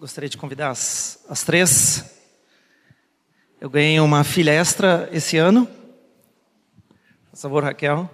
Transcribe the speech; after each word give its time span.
Gostaria 0.00 0.28
de 0.28 0.36
convidar 0.36 0.70
as, 0.70 1.24
as 1.28 1.42
três. 1.42 2.04
Eu 3.60 3.68
ganhei 3.68 3.98
uma 3.98 4.22
filha 4.22 4.52
extra 4.52 5.08
esse 5.10 5.36
ano. 5.36 5.68
Por 7.32 7.36
favor, 7.36 7.64
Raquel, 7.64 8.08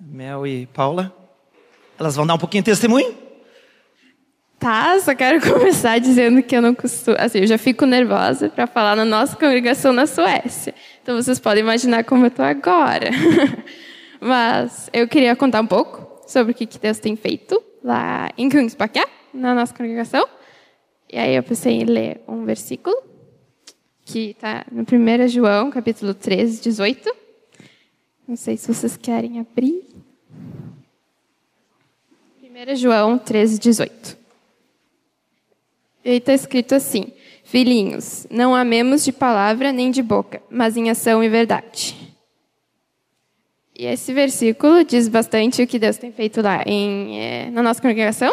Mel 0.00 0.44
e 0.44 0.66
Paula. 0.66 1.14
Elas 2.00 2.16
vão 2.16 2.26
dar 2.26 2.34
um 2.34 2.38
pouquinho 2.38 2.64
de 2.64 2.70
testemunho? 2.72 3.16
Tá, 4.58 4.98
só 4.98 5.14
quero 5.14 5.38
começar 5.48 6.00
dizendo 6.00 6.42
que 6.42 6.56
eu 6.56 6.60
não 6.60 6.74
costumo. 6.74 7.16
Assim, 7.20 7.38
eu 7.38 7.46
já 7.46 7.58
fico 7.58 7.86
nervosa 7.86 8.48
para 8.48 8.66
falar 8.66 8.96
na 8.96 9.04
nossa 9.04 9.36
congregação 9.36 9.92
na 9.92 10.08
Suécia. 10.08 10.74
Então 11.00 11.14
vocês 11.14 11.38
podem 11.38 11.62
imaginar 11.62 12.02
como 12.02 12.24
eu 12.24 12.28
estou 12.28 12.44
agora. 12.44 13.10
Mas 14.20 14.90
eu 14.92 15.06
queria 15.06 15.36
contar 15.36 15.60
um 15.60 15.66
pouco 15.66 16.24
sobre 16.26 16.50
o 16.50 16.54
que 16.56 16.66
Deus 16.66 16.98
tem 16.98 17.14
feito 17.14 17.62
lá 17.84 18.30
em 18.36 18.48
Kungsbacka, 18.48 19.08
na 19.32 19.54
nossa 19.54 19.72
congregação. 19.72 20.26
E 21.12 21.18
aí 21.18 21.34
eu 21.34 21.42
pensei 21.42 21.74
em 21.74 21.84
ler 21.84 22.20
um 22.26 22.44
versículo 22.44 22.94
que 24.04 24.30
está 24.30 24.66
no 24.70 24.82
1 24.82 25.28
João, 25.28 25.70
capítulo 25.70 26.14
13, 26.14 26.62
18. 26.62 27.14
Não 28.26 28.36
sei 28.36 28.56
se 28.56 28.72
vocês 28.72 28.96
querem 28.96 29.38
abrir. 29.40 29.84
1 32.42 32.76
João 32.76 33.18
13, 33.18 33.58
18. 33.58 34.18
E 36.04 36.10
está 36.10 36.32
escrito 36.32 36.74
assim: 36.74 37.12
Filhinhos, 37.42 38.26
não 38.30 38.54
amemos 38.54 39.04
de 39.04 39.12
palavra 39.12 39.72
nem 39.72 39.90
de 39.90 40.02
boca, 40.02 40.42
mas 40.50 40.76
em 40.76 40.90
ação 40.90 41.22
e 41.22 41.28
verdade. 41.28 41.94
E 43.76 43.86
esse 43.86 44.12
versículo 44.12 44.84
diz 44.84 45.08
bastante 45.08 45.62
o 45.62 45.66
que 45.66 45.78
Deus 45.78 45.96
tem 45.96 46.12
feito 46.12 46.40
lá 46.40 46.62
em, 46.64 47.20
é, 47.20 47.50
na 47.50 47.62
nossa 47.62 47.82
congregação. 47.82 48.32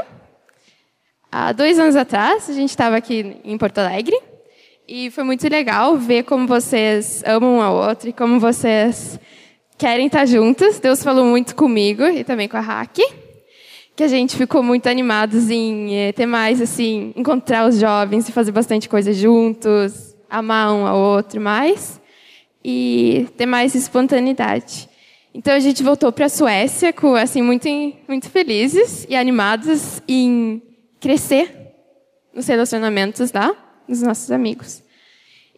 Há 1.33 1.53
dois 1.53 1.79
anos 1.79 1.95
atrás, 1.95 2.49
a 2.49 2.53
gente 2.53 2.71
estava 2.71 2.97
aqui 2.97 3.37
em 3.45 3.57
Porto 3.57 3.77
Alegre 3.77 4.19
e 4.85 5.09
foi 5.11 5.23
muito 5.23 5.47
legal 5.47 5.95
ver 5.95 6.23
como 6.23 6.45
vocês 6.45 7.23
amam 7.25 7.55
um 7.55 7.61
ao 7.61 7.73
outro 7.73 8.09
e 8.09 8.11
como 8.11 8.37
vocês 8.37 9.17
querem 9.77 10.07
estar 10.07 10.25
juntos. 10.25 10.77
Deus 10.77 11.01
falou 11.01 11.23
muito 11.23 11.55
comigo 11.55 12.03
e 12.03 12.25
também 12.25 12.49
com 12.49 12.57
a 12.57 12.59
Hack, 12.59 12.97
que 13.95 14.03
a 14.03 14.09
gente 14.09 14.35
ficou 14.35 14.61
muito 14.61 14.89
animados 14.89 15.49
em 15.49 15.95
eh, 15.95 16.11
ter 16.11 16.25
mais, 16.25 16.59
assim, 16.59 17.13
encontrar 17.15 17.65
os 17.65 17.79
jovens 17.79 18.27
e 18.27 18.33
fazer 18.33 18.51
bastante 18.51 18.89
coisa 18.89 19.13
juntos, 19.13 20.13
amar 20.29 20.73
um 20.73 20.85
ao 20.85 20.99
outro 20.99 21.39
mais 21.39 22.01
e 22.61 23.25
ter 23.37 23.45
mais 23.45 23.73
espontaneidade. 23.73 24.89
Então 25.33 25.53
a 25.53 25.59
gente 25.61 25.81
voltou 25.81 26.11
para 26.11 26.25
a 26.25 26.29
Suécia 26.29 26.91
com 26.91 27.15
assim 27.15 27.41
muito 27.41 27.69
muito 28.05 28.29
felizes 28.29 29.07
e 29.09 29.15
animados 29.15 30.01
em 30.05 30.61
crescer 31.01 31.73
nos 32.33 32.47
relacionamentos 32.47 33.33
lá, 33.33 33.53
dos 33.89 34.01
nossos 34.01 34.31
amigos. 34.31 34.81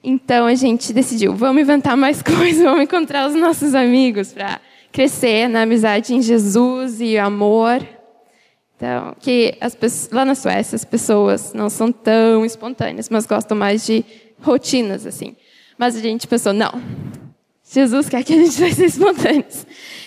Então 0.03 0.47
a 0.47 0.55
gente 0.55 0.91
decidiu, 0.91 1.35
vamos 1.35 1.61
inventar 1.61 1.95
mais 1.95 2.23
coisas, 2.23 2.63
vamos 2.63 2.83
encontrar 2.83 3.27
os 3.27 3.35
nossos 3.35 3.75
amigos 3.75 4.33
para 4.33 4.59
crescer 4.91 5.47
na 5.47 5.61
amizade 5.63 6.15
em 6.15 6.21
Jesus 6.21 6.99
e 6.99 7.17
amor. 7.17 7.85
Então, 8.75 9.15
que 9.19 9.55
as, 9.61 10.09
lá 10.11 10.25
na 10.25 10.33
Suécia 10.33 10.75
as 10.75 10.83
pessoas 10.83 11.53
não 11.53 11.69
são 11.69 11.91
tão 11.91 12.43
espontâneas, 12.43 13.09
mas 13.09 13.25
gostam 13.25 13.55
mais 13.55 13.85
de 13.85 14.03
rotinas 14.41 15.05
assim. 15.05 15.35
Mas 15.77 15.95
a 15.95 15.99
gente 15.99 16.27
pensou, 16.27 16.53
não. 16.53 16.81
Jesus 17.63 18.09
quer 18.09 18.23
que 18.23 18.33
a 18.33 18.37
gente 18.37 18.51
seja 18.53 18.85
espontâneos. 18.85 19.65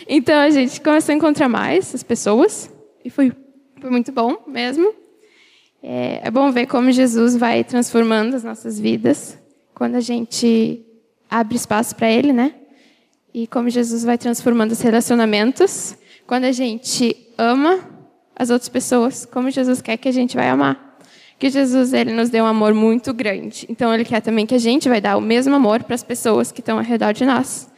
Então 0.08 0.38
a 0.38 0.50
gente 0.50 0.80
começou 0.80 1.12
a 1.12 1.16
encontrar 1.16 1.48
mais 1.48 1.94
as 1.94 2.02
pessoas 2.02 2.70
e 3.04 3.10
foi, 3.10 3.32
foi 3.80 3.90
muito 3.90 4.12
bom 4.12 4.36
mesmo. 4.46 5.05
É, 5.82 6.20
é 6.24 6.30
bom 6.30 6.50
ver 6.50 6.66
como 6.66 6.90
Jesus 6.90 7.36
vai 7.36 7.62
transformando 7.62 8.34
as 8.34 8.44
nossas 8.44 8.78
vidas 8.78 9.38
quando 9.74 9.96
a 9.96 10.00
gente 10.00 10.84
abre 11.30 11.56
espaço 11.56 11.94
para 11.94 12.10
Ele, 12.10 12.32
né? 12.32 12.54
E 13.32 13.46
como 13.46 13.68
Jesus 13.68 14.04
vai 14.04 14.16
transformando 14.16 14.72
os 14.72 14.80
relacionamentos 14.80 15.96
quando 16.26 16.44
a 16.44 16.52
gente 16.52 17.16
ama 17.36 17.78
as 18.34 18.50
outras 18.50 18.68
pessoas, 18.68 19.24
como 19.24 19.50
Jesus 19.50 19.80
quer 19.80 19.96
que 19.96 20.08
a 20.08 20.12
gente 20.12 20.36
vai 20.36 20.48
amar. 20.48 20.98
Que 21.38 21.50
Jesus 21.50 21.92
ele 21.92 22.12
nos 22.12 22.30
deu 22.30 22.44
um 22.44 22.46
amor 22.46 22.72
muito 22.74 23.12
grande. 23.12 23.66
Então 23.68 23.92
ele 23.92 24.04
quer 24.04 24.20
também 24.20 24.46
que 24.46 24.54
a 24.54 24.58
gente 24.58 24.88
vai 24.88 25.00
dar 25.00 25.16
o 25.16 25.20
mesmo 25.20 25.54
amor 25.54 25.82
para 25.82 25.94
as 25.94 26.02
pessoas 26.02 26.50
que 26.50 26.60
estão 26.60 26.78
ao 26.78 26.84
redor 26.84 27.12
de 27.12 27.24
nós. 27.26 27.68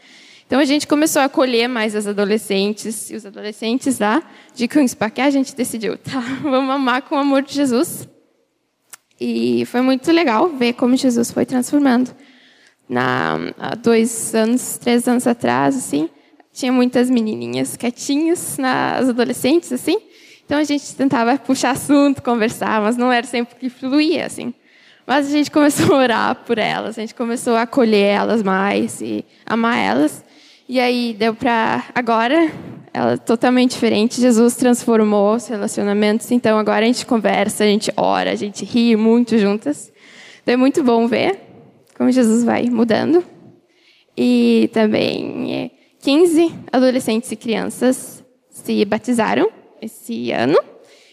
Então 0.48 0.58
a 0.58 0.64
gente 0.64 0.86
começou 0.86 1.20
a 1.20 1.26
acolher 1.26 1.68
mais 1.68 1.94
as 1.94 2.06
adolescentes 2.06 3.10
e 3.10 3.14
os 3.14 3.26
adolescentes 3.26 3.98
lá 3.98 4.22
de 4.54 4.66
Kungsbacka. 4.66 5.22
A 5.22 5.30
gente 5.30 5.54
decidiu, 5.54 5.98
tá, 5.98 6.20
vamos 6.40 6.74
amar 6.74 7.02
com 7.02 7.16
o 7.16 7.18
amor 7.18 7.42
de 7.42 7.52
Jesus. 7.52 8.08
E 9.20 9.66
foi 9.66 9.82
muito 9.82 10.10
legal 10.10 10.48
ver 10.48 10.72
como 10.72 10.96
Jesus 10.96 11.30
foi 11.30 11.44
transformando. 11.44 12.16
Na, 12.88 13.36
há 13.58 13.74
dois 13.74 14.34
anos, 14.34 14.78
três 14.78 15.06
anos 15.06 15.26
atrás, 15.26 15.76
assim, 15.76 16.08
tinha 16.50 16.72
muitas 16.72 17.10
menininhas 17.10 17.76
quietinhas, 17.76 18.56
nas 18.56 19.10
adolescentes, 19.10 19.70
assim. 19.70 19.98
Então 20.46 20.56
a 20.56 20.64
gente 20.64 20.94
tentava 20.94 21.36
puxar 21.36 21.72
assunto, 21.72 22.22
conversar, 22.22 22.80
mas 22.80 22.96
não 22.96 23.12
era 23.12 23.26
sempre 23.26 23.54
que 23.56 23.68
fluía, 23.68 24.24
assim. 24.24 24.54
Mas 25.06 25.26
a 25.26 25.30
gente 25.30 25.50
começou 25.50 25.94
a 25.94 25.98
orar 25.98 26.34
por 26.46 26.56
elas, 26.56 26.96
a 26.96 27.02
gente 27.02 27.14
começou 27.14 27.54
a 27.54 27.62
acolher 27.62 28.14
elas 28.14 28.42
mais 28.42 29.02
e 29.02 29.26
amar 29.44 29.76
elas. 29.76 30.24
E 30.68 30.78
aí 30.78 31.14
deu 31.14 31.34
para 31.34 31.82
agora, 31.94 32.52
ela 32.92 33.12
é 33.12 33.16
totalmente 33.16 33.70
diferente. 33.70 34.20
Jesus 34.20 34.54
transformou 34.54 35.34
os 35.34 35.46
relacionamentos, 35.46 36.30
então 36.30 36.58
agora 36.58 36.84
a 36.84 36.86
gente 36.86 37.06
conversa, 37.06 37.64
a 37.64 37.66
gente 37.66 37.90
ora, 37.96 38.32
a 38.32 38.34
gente 38.34 38.66
ri 38.66 38.94
muito 38.94 39.38
juntas. 39.38 39.90
Então 40.42 40.52
é 40.52 40.56
muito 40.58 40.84
bom 40.84 41.06
ver 41.06 41.40
como 41.96 42.12
Jesus 42.12 42.44
vai 42.44 42.64
mudando. 42.64 43.24
E 44.14 44.68
também 44.74 45.72
15 46.02 46.44
é, 46.44 46.50
adolescentes 46.76 47.32
e 47.32 47.36
crianças 47.36 48.22
se 48.50 48.84
batizaram 48.84 49.50
esse 49.80 50.32
ano. 50.32 50.58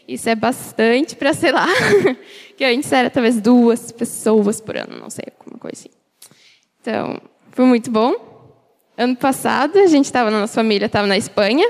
Isso 0.06 0.30
é 0.30 0.36
bastante 0.36 1.16
para, 1.16 1.34
sei 1.34 1.54
lá, 1.54 1.68
que 2.58 2.66
antes 2.66 2.92
era 2.92 3.10
talvez 3.10 3.40
duas 3.40 3.90
pessoas 3.90 4.60
por 4.60 4.76
ano, 4.76 5.00
não 5.00 5.10
sei, 5.10 5.26
alguma 5.40 5.58
coisa 5.58 5.78
assim. 5.80 5.90
Então, 6.82 7.22
foi 7.52 7.64
muito 7.64 7.90
bom. 7.90 8.35
Ano 8.98 9.16
passado, 9.16 9.78
a 9.78 9.88
gente 9.88 10.06
estava 10.06 10.32
na 10.32 10.40
nossa 10.40 10.54
família, 10.54 10.86
estava 10.86 11.06
na 11.06 11.18
Espanha. 11.18 11.70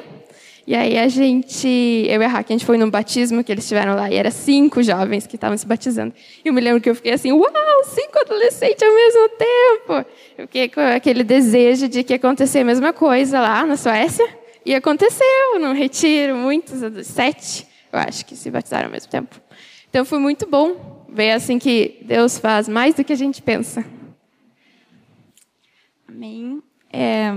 E 0.68 0.76
aí 0.76 0.98
a 0.98 1.08
gente, 1.08 1.68
eu 1.68 2.22
e 2.22 2.26
a 2.26 2.28
Raquel, 2.28 2.56
a 2.56 2.58
gente 2.58 2.66
foi 2.66 2.78
num 2.78 2.90
batismo 2.90 3.44
que 3.44 3.52
eles 3.52 3.68
tiveram 3.68 3.96
lá. 3.96 4.12
E 4.12 4.16
era 4.16 4.30
cinco 4.30 4.84
jovens 4.84 5.26
que 5.26 5.36
estavam 5.36 5.58
se 5.58 5.66
batizando. 5.66 6.14
E 6.44 6.48
eu 6.48 6.54
me 6.54 6.62
lembro 6.62 6.82
que 6.82 6.90
eu 6.90 6.96
fiquei 6.96 7.14
assim, 7.14 7.32
uau, 7.32 7.84
cinco 7.86 8.20
adolescentes 8.20 8.82
ao 8.82 8.94
mesmo 8.94 9.30
tempo. 9.30 10.10
Eu 10.38 10.48
fiquei 10.48 10.70
com 10.70 10.82
aquele 10.82 11.24
desejo 11.24 11.88
de 11.88 12.04
que 12.04 12.14
ia 12.14 12.18
acontecer 12.18 12.60
a 12.60 12.66
mesma 12.66 12.94
coisa 12.94 13.40
lá 13.40 13.66
na 13.66 13.76
Suécia. 13.76 14.28
E 14.64 14.74
aconteceu, 14.74 15.60
num 15.60 15.74
retiro, 15.74 16.36
muitos, 16.36 16.80
sete, 17.08 17.68
eu 17.92 18.00
acho, 18.00 18.26
que 18.26 18.36
se 18.36 18.50
batizaram 18.52 18.86
ao 18.86 18.92
mesmo 18.92 19.10
tempo. 19.10 19.40
Então 19.90 20.06
foi 20.06 20.20
muito 20.20 20.48
bom 20.48 21.06
ver 21.10 21.32
assim 21.32 21.58
que 21.58 22.00
Deus 22.02 22.38
faz 22.38 22.68
mais 22.68 22.96
do 22.96 23.04
que 23.04 23.14
a 23.14 23.16
gente 23.16 23.42
pensa. 23.42 23.86
Amém. 26.08 26.62
É, 26.98 27.30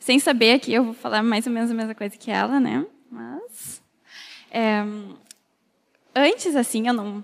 sem 0.00 0.18
saber 0.18 0.54
aqui, 0.54 0.74
eu 0.74 0.82
vou 0.86 0.94
falar 0.94 1.22
mais 1.22 1.46
ou 1.46 1.52
menos 1.52 1.70
a 1.70 1.74
mesma 1.74 1.94
coisa 1.94 2.16
que 2.16 2.32
ela, 2.32 2.58
né? 2.58 2.84
Mas. 3.08 3.80
É, 4.50 4.84
antes, 6.14 6.56
assim, 6.56 6.88
eu 6.88 6.92
não. 6.92 7.22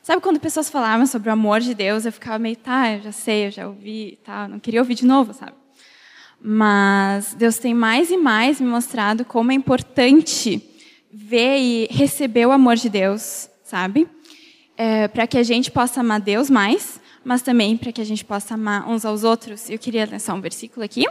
Sabe 0.00 0.22
quando 0.22 0.38
pessoas 0.38 0.70
falavam 0.70 1.04
sobre 1.04 1.28
o 1.28 1.32
amor 1.32 1.58
de 1.58 1.74
Deus, 1.74 2.06
eu 2.06 2.12
ficava 2.12 2.38
meio, 2.38 2.54
tá, 2.54 2.92
eu 2.92 3.02
já 3.02 3.10
sei, 3.10 3.48
eu 3.48 3.50
já 3.50 3.66
ouvi, 3.66 4.20
tá, 4.22 4.46
não 4.46 4.60
queria 4.60 4.80
ouvir 4.80 4.94
de 4.94 5.04
novo, 5.04 5.34
sabe? 5.34 5.54
Mas 6.40 7.34
Deus 7.34 7.58
tem 7.58 7.74
mais 7.74 8.12
e 8.12 8.16
mais 8.16 8.60
me 8.60 8.68
mostrado 8.68 9.24
como 9.24 9.50
é 9.50 9.54
importante 9.56 10.62
ver 11.12 11.58
e 11.58 11.88
receber 11.90 12.46
o 12.46 12.52
amor 12.52 12.76
de 12.76 12.88
Deus, 12.88 13.50
sabe? 13.64 14.08
É, 14.76 15.08
para 15.08 15.26
que 15.26 15.36
a 15.36 15.42
gente 15.42 15.72
possa 15.72 15.98
amar 15.98 16.20
Deus 16.20 16.48
mais, 16.48 17.00
mas 17.26 17.42
também 17.42 17.76
para 17.76 17.90
que 17.90 18.00
a 18.00 18.04
gente 18.04 18.24
possa 18.24 18.54
amar 18.54 18.88
uns 18.88 19.04
aos 19.04 19.24
outros. 19.24 19.68
Eu 19.68 19.80
queria 19.80 20.16
só 20.20 20.32
um 20.32 20.40
versículo 20.40 20.84
aqui. 20.84 21.04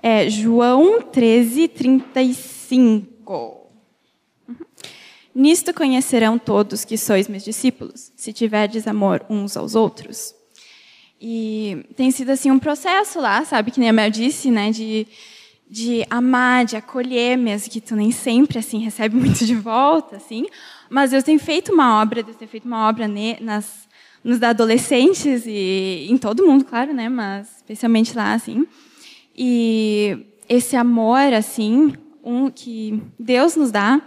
É 0.00 0.30
João 0.30 1.02
13, 1.02 1.66
35. 1.66 3.68
Uhum. 4.46 4.56
Nisto 5.34 5.74
conhecerão 5.74 6.38
todos 6.38 6.84
que 6.84 6.96
sois 6.96 7.26
meus 7.26 7.42
discípulos, 7.42 8.12
se 8.16 8.32
tiverdes 8.32 8.86
amor 8.86 9.26
uns 9.28 9.56
aos 9.56 9.74
outros. 9.74 10.32
E 11.20 11.84
tem 11.96 12.12
sido 12.12 12.30
assim 12.30 12.52
um 12.52 12.60
processo 12.60 13.20
lá, 13.20 13.44
sabe, 13.44 13.72
que 13.72 13.80
nem 13.80 13.88
a 13.88 13.92
Mel 13.92 14.08
disse, 14.08 14.52
né, 14.52 14.70
de, 14.70 15.04
de 15.68 16.06
amar, 16.08 16.64
de 16.64 16.76
acolher, 16.76 17.36
mesmo 17.36 17.72
que 17.72 17.80
tu 17.80 17.96
nem 17.96 18.12
sempre 18.12 18.60
assim 18.60 18.78
recebe 18.78 19.16
muito 19.18 19.44
de 19.44 19.56
volta, 19.56 20.14
assim, 20.14 20.46
mas 20.88 21.10
Deus 21.10 21.24
tem 21.24 21.38
feito 21.38 21.72
uma 21.72 22.00
obra, 22.00 22.22
Deus 22.22 22.36
tem 22.36 22.48
feito 22.48 22.64
uma 22.64 22.88
obra 22.88 23.06
nas, 23.40 23.88
nos 24.22 24.42
adolescentes 24.42 25.44
e 25.46 26.06
em 26.08 26.16
todo 26.16 26.46
mundo, 26.46 26.64
claro, 26.64 26.92
né? 26.92 27.08
Mas 27.08 27.56
especialmente 27.56 28.16
lá, 28.16 28.34
assim. 28.34 28.66
E 29.36 30.26
esse 30.48 30.76
amor, 30.76 31.32
assim, 31.32 31.92
um 32.24 32.50
que 32.50 33.02
Deus 33.18 33.54
nos 33.54 33.70
dá, 33.70 34.00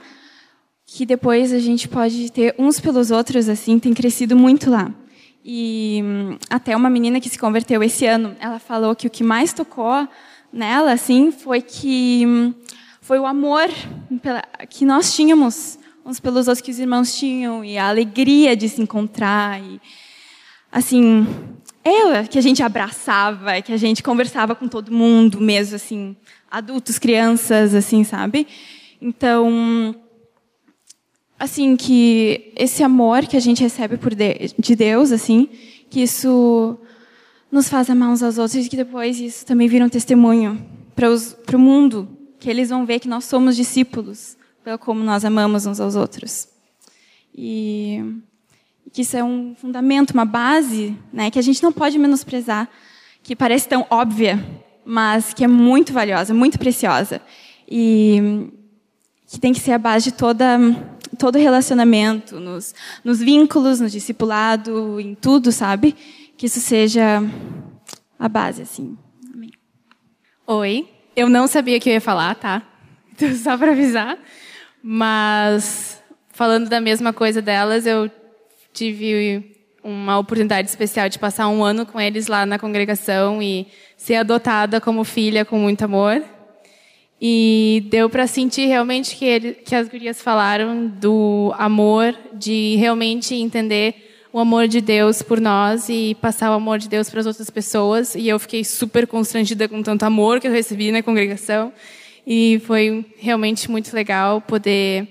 que 0.85 1.05
depois 1.05 1.53
a 1.53 1.59
gente 1.59 1.87
pode 1.87 2.31
ter 2.31 2.53
uns 2.57 2.79
pelos 2.79 3.11
outros, 3.11 3.47
assim, 3.47 3.79
tem 3.79 3.93
crescido 3.93 4.35
muito 4.35 4.69
lá. 4.69 4.91
E 5.43 6.01
hum, 6.03 6.37
até 6.49 6.75
uma 6.75 6.89
menina 6.89 7.19
que 7.19 7.29
se 7.29 7.39
converteu 7.39 7.81
esse 7.81 8.05
ano, 8.05 8.35
ela 8.39 8.59
falou 8.59 8.95
que 8.95 9.07
o 9.07 9.09
que 9.09 9.23
mais 9.23 9.53
tocou 9.53 10.07
nela, 10.51 10.91
assim, 10.91 11.31
foi 11.31 11.61
que 11.61 12.25
hum, 12.27 12.53
foi 12.99 13.19
o 13.19 13.25
amor 13.25 13.69
que 14.69 14.85
nós 14.85 15.15
tínhamos 15.15 15.79
uns 16.06 16.19
pelos 16.19 16.48
outros 16.48 16.62
que 16.62 16.71
os 16.71 16.80
irmãos 16.80 17.15
tinham 17.15 17.63
e 17.63 17.77
a 17.77 17.88
alegria 17.88 18.56
de 18.56 18.68
se 18.68 18.81
encontrar 18.81 19.62
e 19.62 19.80
assim 20.71 21.27
ela 21.83 22.24
que 22.25 22.38
a 22.38 22.42
gente 22.42 22.62
abraçava, 22.62 23.62
que 23.62 23.74
a 23.74 23.77
gente 23.77 24.03
conversava 24.03 24.56
com 24.56 24.68
todo 24.68 24.92
mundo 24.92 25.39
mesmo 25.39 25.75
assim, 25.75 26.15
adultos, 26.50 27.00
crianças, 27.00 27.74
assim, 27.74 28.03
sabe? 28.03 28.48
Então, 29.01 29.95
assim 31.39 31.75
que 31.75 32.53
esse 32.56 32.83
amor 32.83 33.25
que 33.25 33.36
a 33.36 33.39
gente 33.39 33.63
recebe 33.63 33.98
por 33.98 34.13
de, 34.13 34.53
de 34.59 34.75
Deus, 34.75 35.12
assim, 35.12 35.50
que 35.89 36.01
isso 36.01 36.77
nos 37.51 37.68
faz 37.68 37.89
amar 37.89 38.09
uns 38.09 38.21
aos 38.21 38.38
outros 38.38 38.65
e 38.65 38.69
que 38.69 38.77
depois 38.77 39.19
isso 39.19 39.45
também 39.45 39.68
vira 39.68 39.86
um 39.86 39.89
testemunho 39.89 40.63
para 40.95 41.57
o 41.57 41.59
mundo, 41.59 42.07
que 42.39 42.50
eles 42.50 42.69
vão 42.69 42.86
ver 42.86 43.00
que 43.00 43.07
nós 43.07 43.25
somos 43.25 43.56
discípulos 43.56 44.38
pelo 44.63 44.77
como 44.77 45.03
nós 45.03 45.25
amamos 45.25 45.65
uns 45.65 45.79
aos 45.79 45.95
outros. 45.95 46.47
E 47.33 48.03
que 48.91 49.01
isso 49.01 49.15
é 49.15 49.23
um 49.23 49.55
fundamento, 49.55 50.11
uma 50.11 50.25
base, 50.25 50.97
né, 51.13 51.31
que 51.31 51.39
a 51.39 51.41
gente 51.41 51.63
não 51.63 51.71
pode 51.71 51.97
menosprezar, 51.97 52.69
que 53.23 53.35
parece 53.35 53.67
tão 53.67 53.85
óbvia, 53.89 54.43
mas 54.85 55.33
que 55.33 55.43
é 55.43 55.47
muito 55.47 55.93
valiosa, 55.93 56.33
muito 56.33 56.59
preciosa. 56.59 57.21
E 57.69 58.49
que 59.27 59.39
tem 59.39 59.53
que 59.53 59.59
ser 59.59 59.71
a 59.71 59.77
base 59.77 60.05
de 60.05 60.11
toda 60.11 60.59
todo 61.17 61.37
relacionamento, 61.37 62.39
nos, 62.39 62.73
nos 63.03 63.19
vínculos, 63.19 63.79
no 63.79 63.89
discipulado, 63.89 64.99
em 64.99 65.13
tudo, 65.13 65.51
sabe? 65.51 65.95
Que 66.35 66.47
isso 66.47 66.59
seja 66.59 67.21
a 68.17 68.27
base, 68.27 68.63
assim. 68.63 68.97
Amém. 69.31 69.51
Oi, 70.47 70.89
eu 71.15 71.29
não 71.29 71.47
sabia 71.47 71.79
que 71.79 71.89
eu 71.89 71.93
ia 71.93 72.01
falar, 72.01 72.35
tá? 72.35 72.63
Então, 73.13 73.33
só 73.37 73.55
para 73.57 73.71
avisar. 73.71 74.17
Mas, 74.83 76.01
falando 76.29 76.67
da 76.67 76.81
mesma 76.81 77.13
coisa 77.13 77.41
delas, 77.41 77.85
eu 77.85 78.09
tive 78.73 79.55
uma 79.83 80.17
oportunidade 80.17 80.69
especial 80.69 81.09
de 81.09 81.19
passar 81.19 81.47
um 81.47 81.63
ano 81.63 81.85
com 81.85 81.99
eles 81.99 82.27
lá 82.27 82.45
na 82.45 82.59
congregação 82.59 83.41
e 83.41 83.67
ser 83.97 84.15
adotada 84.15 84.79
como 84.79 85.03
filha 85.03 85.43
com 85.45 85.57
muito 85.59 85.83
amor. 85.83 86.23
E 87.23 87.85
deu 87.91 88.09
para 88.09 88.25
sentir 88.25 88.65
realmente 88.65 89.15
que, 89.15 89.25
ele, 89.25 89.53
que 89.53 89.75
as 89.75 89.87
gurias 89.87 90.21
falaram 90.21 90.87
do 90.87 91.53
amor, 91.55 92.15
de 92.33 92.75
realmente 92.77 93.35
entender 93.35 94.09
o 94.33 94.39
amor 94.39 94.67
de 94.67 94.81
Deus 94.81 95.21
por 95.21 95.39
nós 95.39 95.87
e 95.89 96.15
passar 96.19 96.49
o 96.49 96.53
amor 96.53 96.79
de 96.79 96.89
Deus 96.89 97.09
para 97.09 97.19
as 97.19 97.27
outras 97.27 97.49
pessoas. 97.49 98.15
E 98.15 98.27
eu 98.27 98.39
fiquei 98.39 98.63
super 98.63 99.05
constrangida 99.05 99.67
com 99.67 99.83
tanto 99.83 100.03
amor 100.03 100.39
que 100.39 100.47
eu 100.47 100.51
recebi 100.51 100.91
na 100.91 101.03
congregação. 101.03 101.71
E 102.25 102.62
foi 102.65 103.06
realmente 103.18 103.69
muito 103.69 103.94
legal 103.94 104.41
poder, 104.41 105.07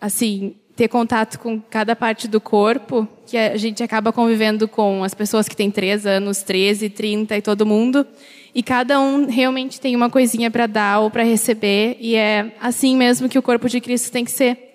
assim, 0.00 0.54
ter 0.74 0.88
contato 0.88 1.38
com 1.38 1.60
cada 1.60 1.96
parte 1.96 2.28
do 2.28 2.40
corpo, 2.40 3.06
que 3.26 3.36
a 3.36 3.56
gente 3.56 3.82
acaba 3.82 4.12
convivendo 4.12 4.68
com 4.68 5.02
as 5.02 5.12
pessoas 5.12 5.48
que 5.48 5.56
têm 5.56 5.70
3 5.70 6.06
anos, 6.06 6.42
13, 6.42 6.88
30 6.88 7.36
e 7.36 7.42
todo 7.42 7.66
mundo. 7.66 8.06
E 8.54 8.62
cada 8.62 9.00
um 9.00 9.26
realmente 9.26 9.80
tem 9.80 9.96
uma 9.96 10.08
coisinha 10.08 10.50
para 10.50 10.66
dar 10.66 11.00
ou 11.00 11.10
para 11.10 11.22
receber, 11.24 11.96
e 12.00 12.14
é 12.14 12.54
assim 12.60 12.96
mesmo 12.96 13.28
que 13.28 13.38
o 13.38 13.42
corpo 13.42 13.68
de 13.68 13.80
Cristo 13.80 14.10
tem 14.10 14.24
que 14.24 14.30
ser. 14.30 14.67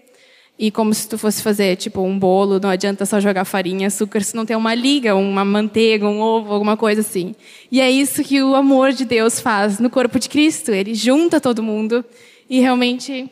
E 0.63 0.71
como 0.71 0.93
se 0.93 1.09
tu 1.09 1.17
fosse 1.17 1.43
fazer 1.43 1.75
tipo 1.75 2.01
um 2.01 2.17
bolo, 2.17 2.57
não 2.57 2.69
adianta 2.69 3.05
só 3.05 3.19
jogar 3.19 3.43
farinha, 3.43 3.87
açúcar, 3.87 4.23
se 4.23 4.33
não 4.33 4.45
tem 4.45 4.55
uma 4.55 4.73
liga, 4.73 5.13
uma 5.13 5.43
manteiga, 5.43 6.07
um 6.07 6.21
ovo, 6.21 6.53
alguma 6.53 6.77
coisa 6.77 7.01
assim. 7.01 7.35
E 7.69 7.81
é 7.81 7.91
isso 7.91 8.23
que 8.23 8.41
o 8.41 8.55
amor 8.55 8.93
de 8.93 9.03
Deus 9.03 9.41
faz 9.41 9.77
no 9.77 9.89
corpo 9.89 10.17
de 10.17 10.29
Cristo. 10.29 10.71
Ele 10.71 10.95
junta 10.95 11.41
todo 11.41 11.61
mundo 11.61 12.05
e 12.49 12.61
realmente 12.61 13.29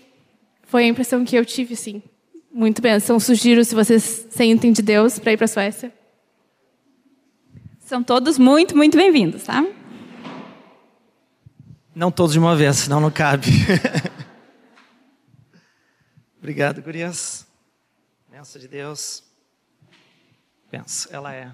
foi 0.64 0.84
a 0.84 0.88
impressão 0.88 1.24
que 1.24 1.38
eu 1.38 1.46
tive, 1.46 1.74
sim. 1.74 2.04
Muito 2.54 2.82
bem. 2.82 3.00
São 3.00 3.18
sugiro 3.18 3.64
se 3.64 3.74
vocês 3.74 4.28
sentem 4.30 4.74
de 4.74 4.82
Deus 4.82 5.18
para 5.18 5.32
ir 5.32 5.38
para 5.38 5.46
a 5.46 5.48
Suécia. 5.48 5.90
São 7.80 8.04
todos 8.04 8.38
muito, 8.38 8.76
muito 8.76 8.98
bem-vindos, 8.98 9.44
tá? 9.44 9.66
Não 11.96 12.12
todos 12.12 12.34
de 12.34 12.40
uma 12.40 12.58
vez, 12.58 12.76
senão 12.76 13.00
não 13.00 13.10
cabe. 13.10 13.48
Obrigado, 16.42 16.82
gurias. 16.82 17.46
Benção 18.28 18.60
de 18.60 18.68
Deus. 18.68 19.24
Benção, 20.72 21.14
ela 21.14 21.32
é. 21.32 21.54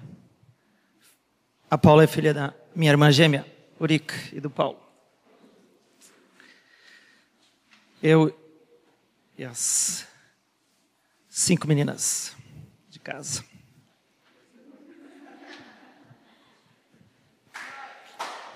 A 1.70 1.76
Paula 1.76 2.04
é 2.04 2.06
filha 2.06 2.32
da 2.32 2.54
minha 2.74 2.90
irmã 2.90 3.12
gêmea, 3.12 3.44
Uric, 3.78 4.34
e 4.34 4.40
do 4.40 4.48
Paulo. 4.48 4.80
Eu 8.02 8.34
e 9.36 9.44
as 9.44 10.06
cinco 11.28 11.68
meninas 11.68 12.34
de 12.88 12.98
casa. 12.98 13.44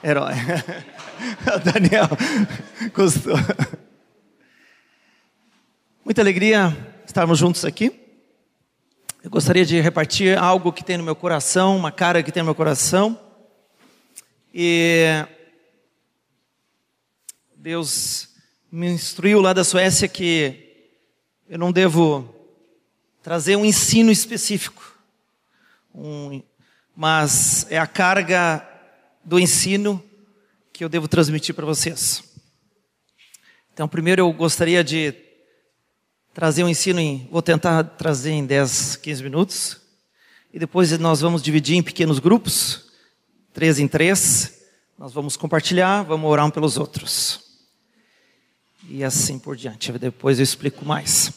Herói. 0.02 0.32
O 1.54 1.58
Daniel 1.60 2.08
gostou. 2.92 3.36
Muita 6.04 6.20
alegria 6.20 6.76
estarmos 7.06 7.38
juntos 7.38 7.64
aqui. 7.64 7.92
Eu 9.22 9.30
gostaria 9.30 9.64
de 9.64 9.80
repartir 9.80 10.36
algo 10.36 10.72
que 10.72 10.82
tem 10.82 10.96
no 10.96 11.04
meu 11.04 11.14
coração, 11.14 11.76
uma 11.76 11.92
cara 11.92 12.24
que 12.24 12.32
tem 12.32 12.42
no 12.42 12.46
meu 12.46 12.56
coração. 12.56 13.16
E 14.52 15.24
Deus 17.54 18.30
me 18.68 18.88
instruiu 18.88 19.40
lá 19.40 19.52
da 19.52 19.62
Suécia 19.62 20.08
que 20.08 20.90
eu 21.48 21.56
não 21.56 21.70
devo 21.70 22.34
trazer 23.22 23.54
um 23.54 23.64
ensino 23.64 24.10
específico, 24.10 24.98
um, 25.94 26.42
mas 26.96 27.64
é 27.70 27.78
a 27.78 27.86
carga 27.86 28.68
do 29.24 29.38
ensino 29.38 30.02
que 30.72 30.82
eu 30.82 30.88
devo 30.88 31.06
transmitir 31.06 31.54
para 31.54 31.64
vocês. 31.64 32.24
Então, 33.72 33.86
primeiro 33.86 34.22
eu 34.22 34.32
gostaria 34.32 34.82
de 34.82 35.30
trazer 36.34 36.64
um 36.64 36.68
ensino 36.68 36.98
em, 36.98 37.28
vou 37.30 37.42
tentar 37.42 37.84
trazer 37.84 38.30
em 38.30 38.44
10, 38.44 38.96
15 38.96 39.22
minutos, 39.22 39.80
e 40.52 40.58
depois 40.58 40.96
nós 40.98 41.20
vamos 41.20 41.42
dividir 41.42 41.76
em 41.76 41.82
pequenos 41.82 42.18
grupos, 42.18 42.90
três 43.52 43.78
em 43.78 43.86
três, 43.86 44.62
nós 44.98 45.12
vamos 45.12 45.36
compartilhar, 45.36 46.02
vamos 46.02 46.30
orar 46.30 46.46
um 46.46 46.50
pelos 46.50 46.76
outros. 46.76 47.40
E 48.88 49.02
assim 49.04 49.38
por 49.38 49.56
diante, 49.56 49.92
depois 49.92 50.38
eu 50.38 50.42
explico 50.42 50.84
mais. 50.84 51.32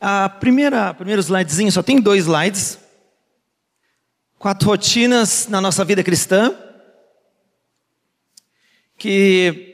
A 0.00 0.28
primeira, 0.28 0.94
primeiro 0.94 1.20
slidezinho, 1.20 1.72
só 1.72 1.82
tem 1.82 2.00
dois 2.00 2.24
slides. 2.24 2.78
Quatro 4.38 4.68
rotinas 4.68 5.48
na 5.48 5.60
nossa 5.60 5.84
vida 5.84 6.04
cristã. 6.04 6.56
Que 8.96 9.67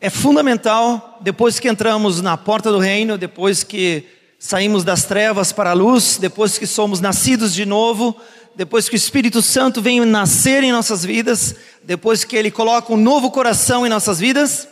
é 0.00 0.10
fundamental, 0.10 1.18
depois 1.20 1.58
que 1.58 1.68
entramos 1.68 2.20
na 2.20 2.36
porta 2.36 2.70
do 2.70 2.78
reino, 2.78 3.16
depois 3.16 3.62
que 3.62 4.06
saímos 4.38 4.84
das 4.84 5.04
trevas 5.04 5.52
para 5.52 5.70
a 5.70 5.74
luz, 5.74 6.18
depois 6.18 6.58
que 6.58 6.66
somos 6.66 7.00
nascidos 7.00 7.54
de 7.54 7.64
novo, 7.64 8.14
depois 8.54 8.88
que 8.88 8.94
o 8.94 8.96
Espírito 8.96 9.40
Santo 9.40 9.80
vem 9.80 10.04
nascer 10.04 10.62
em 10.62 10.72
nossas 10.72 11.04
vidas, 11.04 11.56
depois 11.82 12.24
que 12.24 12.36
Ele 12.36 12.50
coloca 12.50 12.92
um 12.92 12.96
novo 12.96 13.30
coração 13.30 13.86
em 13.86 13.88
nossas 13.88 14.18
vidas, 14.18 14.68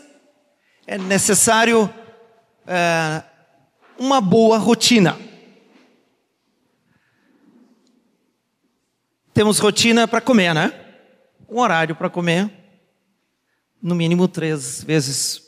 é 0.87 0.99
necessário 0.99 1.89
é, 2.67 3.23
uma 3.99 4.21
boa 4.21 4.59
rotina. 4.59 5.19
Temos 9.33 9.59
rotina 9.59 10.07
para 10.07 10.21
comer, 10.21 10.55
né? 10.55 10.73
Um 11.49 11.61
horário 11.61 11.97
para 11.97 12.11
comer 12.11 12.64
no 13.85 13.95
mínimo 13.95 14.27
três 14.27 14.83
vezes 14.83 15.43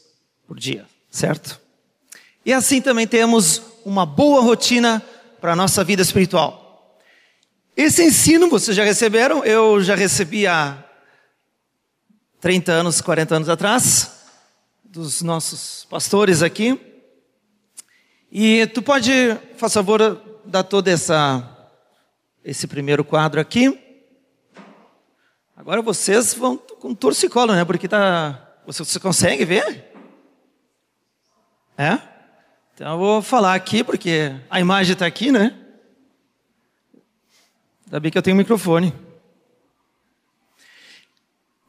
por 0.47 0.59
dia, 0.59 0.85
certo? 1.11 1.59
E 2.45 2.52
assim 2.52 2.83
também 2.83 3.07
temos 3.07 3.62
uma 3.83 4.05
boa 4.05 4.43
rotina 4.43 5.02
para 5.40 5.55
a 5.55 5.57
nossa 5.57 5.83
vida 5.83 6.02
espiritual. 6.02 7.00
Esse 7.75 8.05
ensino 8.05 8.50
vocês 8.50 8.76
já 8.76 8.85
receberam, 8.85 9.43
eu 9.43 9.83
já 9.83 9.95
recebi 9.95 10.47
há 10.47 10.85
30 12.38 12.73
anos, 12.73 13.00
40 13.00 13.37
anos 13.37 13.49
atrás, 13.49 14.12
dos 14.85 15.23
nossos 15.23 15.87
pastores 15.88 16.43
aqui. 16.43 16.78
E 18.31 18.66
tu 18.66 18.83
pode, 18.83 19.11
por 19.59 19.71
favor, 19.71 20.21
dar 20.45 20.62
todo 20.62 20.88
essa, 20.88 21.43
esse 22.45 22.66
primeiro 22.66 23.02
quadro 23.02 23.40
aqui. 23.40 23.86
Agora 25.56 25.80
vocês 25.80 26.34
vão 26.34 26.58
com 26.58 26.94
torcicolo, 26.94 27.54
né? 27.54 27.64
Porque 27.64 27.88
tá. 27.88 28.46
Você, 28.66 28.84
você 28.84 29.00
consegue 29.00 29.42
ver? 29.46 29.90
É? 31.78 31.98
Então 32.75 32.92
eu 32.92 32.98
vou 32.98 33.22
falar 33.22 33.54
aqui, 33.54 33.82
porque 33.82 34.38
a 34.50 34.60
imagem 34.60 34.92
está 34.92 35.06
aqui, 35.06 35.32
né? 35.32 35.58
Ainda 37.86 37.98
bem 37.98 38.12
que 38.12 38.18
eu 38.18 38.22
tenho 38.22 38.36
um 38.36 38.38
microfone. 38.38 38.92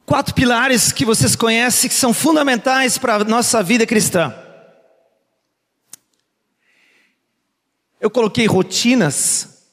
Quatro 0.04 0.34
pilares 0.34 0.92
que 0.92 1.06
vocês 1.06 1.34
conhecem 1.34 1.88
que 1.88 1.96
são 1.96 2.12
fundamentais 2.12 2.98
para 2.98 3.14
a 3.14 3.24
nossa 3.24 3.62
vida 3.62 3.86
cristã. 3.86 4.34
Eu 7.98 8.10
coloquei 8.10 8.46
rotinas, 8.46 9.66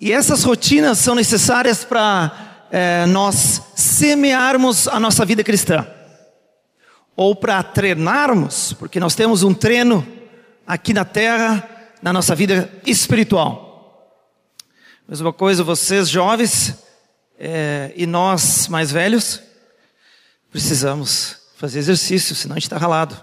e 0.00 0.12
essas 0.12 0.44
rotinas 0.44 0.98
são 0.98 1.14
necessárias 1.14 1.84
para 1.84 2.51
é, 2.72 3.04
nós 3.04 3.60
semearmos 3.76 4.88
a 4.88 4.98
nossa 4.98 5.26
vida 5.26 5.44
cristã, 5.44 5.86
ou 7.14 7.36
para 7.36 7.62
treinarmos, 7.62 8.72
porque 8.72 8.98
nós 8.98 9.14
temos 9.14 9.42
um 9.42 9.52
treino 9.52 10.06
aqui 10.66 10.94
na 10.94 11.04
terra, 11.04 11.68
na 12.00 12.14
nossa 12.14 12.34
vida 12.34 12.72
espiritual. 12.86 14.18
Mesma 15.06 15.34
coisa, 15.34 15.62
vocês 15.62 16.08
jovens 16.08 16.82
é, 17.38 17.92
e 17.94 18.06
nós 18.06 18.68
mais 18.68 18.90
velhos, 18.90 19.42
precisamos 20.50 21.42
fazer 21.56 21.78
exercício, 21.78 22.34
senão 22.34 22.54
a 22.54 22.58
gente 22.58 22.68
está 22.68 22.78
ralado. 22.78 23.22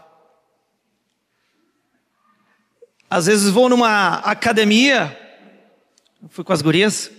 Às 3.10 3.26
vezes 3.26 3.50
vou 3.50 3.68
numa 3.68 4.18
academia, 4.20 5.18
fui 6.30 6.44
com 6.44 6.54
as 6.54 6.62
gurias, 6.62 7.10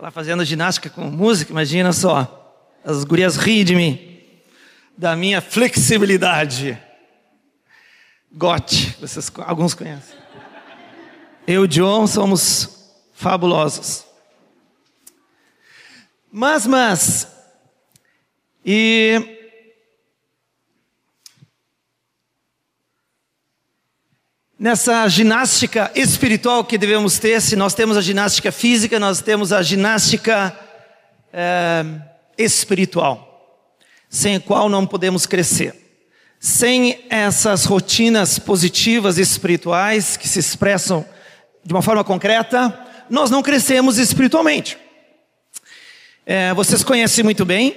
lá 0.00 0.10
fazendo 0.10 0.44
ginástica 0.44 0.88
com 0.88 1.02
música, 1.04 1.50
imagina 1.50 1.92
só. 1.92 2.34
As 2.84 3.04
gurias 3.04 3.36
riem 3.36 3.64
de 3.64 3.74
mim, 3.74 4.20
da 4.96 5.16
minha 5.16 5.40
flexibilidade. 5.40 6.78
Gote, 8.32 8.96
vocês 9.00 9.30
alguns 9.38 9.74
conhecem. 9.74 10.16
Eu 11.46 11.64
e 11.64 11.68
John 11.68 12.06
somos 12.06 12.92
fabulosos. 13.12 14.04
Mas, 16.30 16.66
mas, 16.66 17.26
e 18.64 19.37
nessa 24.58 25.06
ginástica 25.08 25.90
espiritual 25.94 26.64
que 26.64 26.76
devemos 26.76 27.18
ter, 27.18 27.40
se 27.40 27.54
nós 27.54 27.74
temos 27.74 27.96
a 27.96 28.00
ginástica 28.00 28.50
física, 28.50 28.98
nós 28.98 29.22
temos 29.22 29.52
a 29.52 29.62
ginástica 29.62 30.58
é, 31.32 31.84
espiritual, 32.36 33.68
sem 34.10 34.36
a 34.36 34.40
qual 34.40 34.68
não 34.68 34.84
podemos 34.84 35.26
crescer. 35.26 35.74
Sem 36.40 37.04
essas 37.08 37.64
rotinas 37.64 38.38
positivas 38.38 39.18
espirituais 39.18 40.16
que 40.16 40.28
se 40.28 40.38
expressam 40.38 41.04
de 41.64 41.72
uma 41.72 41.82
forma 41.82 42.02
concreta, 42.02 42.86
nós 43.10 43.30
não 43.30 43.42
crescemos 43.42 43.98
espiritualmente. 43.98 44.78
É, 46.26 46.52
vocês 46.54 46.84
conhecem 46.84 47.24
muito 47.24 47.44
bem, 47.44 47.74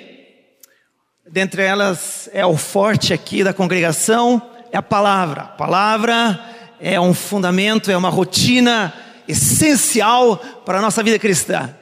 dentre 1.29 1.63
elas 1.63 2.29
é 2.33 2.45
o 2.45 2.57
forte 2.57 3.13
aqui 3.13 3.43
da 3.43 3.53
congregação, 3.53 4.41
é 4.71 4.77
a 4.77 4.81
palavra. 4.81 5.41
A 5.41 5.47
palavra 5.47 6.50
é 6.81 7.00
um 7.00 7.13
fundamento, 7.13 7.91
é 7.91 7.95
uma 7.95 8.09
rotina 8.09 8.91
essencial 9.27 10.38
para 10.65 10.79
a 10.79 10.81
nossa 10.81 11.03
vida 11.03 11.19
cristã. 11.19 11.73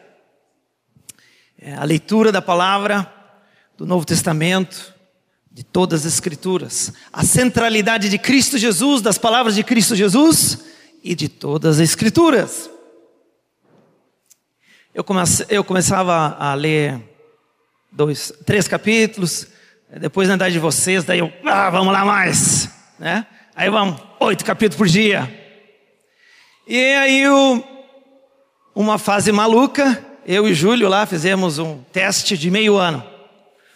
É 1.58 1.74
a 1.74 1.84
leitura 1.86 2.32
da 2.32 2.41
palavra 2.41 3.12
do 3.77 3.86
Novo 3.86 4.06
Testamento, 4.06 4.94
de 5.50 5.63
todas 5.63 6.06
as 6.06 6.13
Escrituras, 6.13 6.94
a 7.12 7.24
centralidade 7.24 8.10
de 8.10 8.18
Cristo 8.18 8.58
Jesus, 8.58 9.01
das 9.01 9.18
palavras 9.18 9.56
de 9.56 9.63
Cristo 9.63 9.96
Jesus 9.96 10.60
e 11.01 11.15
de 11.15 11.29
todas 11.29 11.79
as 11.79 11.89
Escrituras. 11.89 12.70
Eu, 14.94 15.03
comece, 15.03 15.46
eu 15.50 15.63
começava 15.63 16.36
a 16.38 16.53
ler 16.53 17.01
dois, 17.91 18.34
três 18.46 18.68
capítulos, 18.68 19.48
depois 20.00 20.27
na 20.27 20.36
idade 20.36 20.53
de 20.53 20.60
vocês, 20.60 21.06
daí 21.06 21.20
eu, 21.20 21.32
ah, 21.46 21.70
vamos 21.70 21.94
lá 21.94 22.03
mais, 22.03 22.70
né? 23.00 23.25
Aí 23.60 23.70
vamos, 23.70 24.01
oito 24.22 24.46
capítulos 24.46 24.78
por 24.78 24.88
dia. 24.88 25.30
E 26.66 26.78
aí 26.78 27.28
o, 27.28 27.62
uma 28.74 28.98
fase 28.98 29.34
maluca, 29.34 30.01
eu 30.25 30.48
e 30.48 30.54
Júlio 30.54 30.88
lá 30.88 31.06
fizemos 31.06 31.60
um 31.60 31.84
teste 31.92 32.38
de 32.38 32.50
meio 32.50 32.78
ano. 32.78 33.04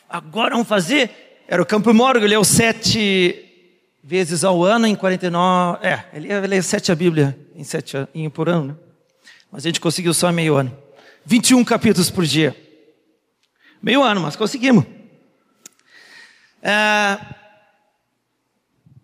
Agora 0.08 0.52
vamos 0.52 0.70
fazer 0.70 1.44
era 1.50 1.62
o 1.62 1.66
Campo 1.66 1.94
Morgo, 1.94 2.20
ele 2.20 2.28
leu 2.28 2.46
sete 2.46 3.44
vezes 4.02 4.46
ao 4.46 4.64
ano 4.64 4.88
em 4.88 4.96
49. 4.96 5.86
É, 5.86 6.06
ele 6.14 6.30
ia 6.30 6.40
ler 6.40 6.64
sete 6.64 6.90
a 6.90 6.96
Bíblia 6.96 7.38
em 7.54 7.66
sete 7.66 8.08
em, 8.16 8.30
por 8.30 8.48
ano, 8.48 8.68
né? 8.68 8.76
Mas 9.52 9.66
a 9.66 9.68
gente 9.68 9.82
conseguiu 9.82 10.14
só 10.14 10.32
meio 10.32 10.56
ano. 10.56 10.74
21 11.26 11.62
capítulos 11.66 12.10
por 12.10 12.24
dia. 12.24 12.56
Meio 13.82 14.02
ano, 14.02 14.22
mas 14.22 14.38
conseguimos. 14.38 14.86
É... 16.62 17.43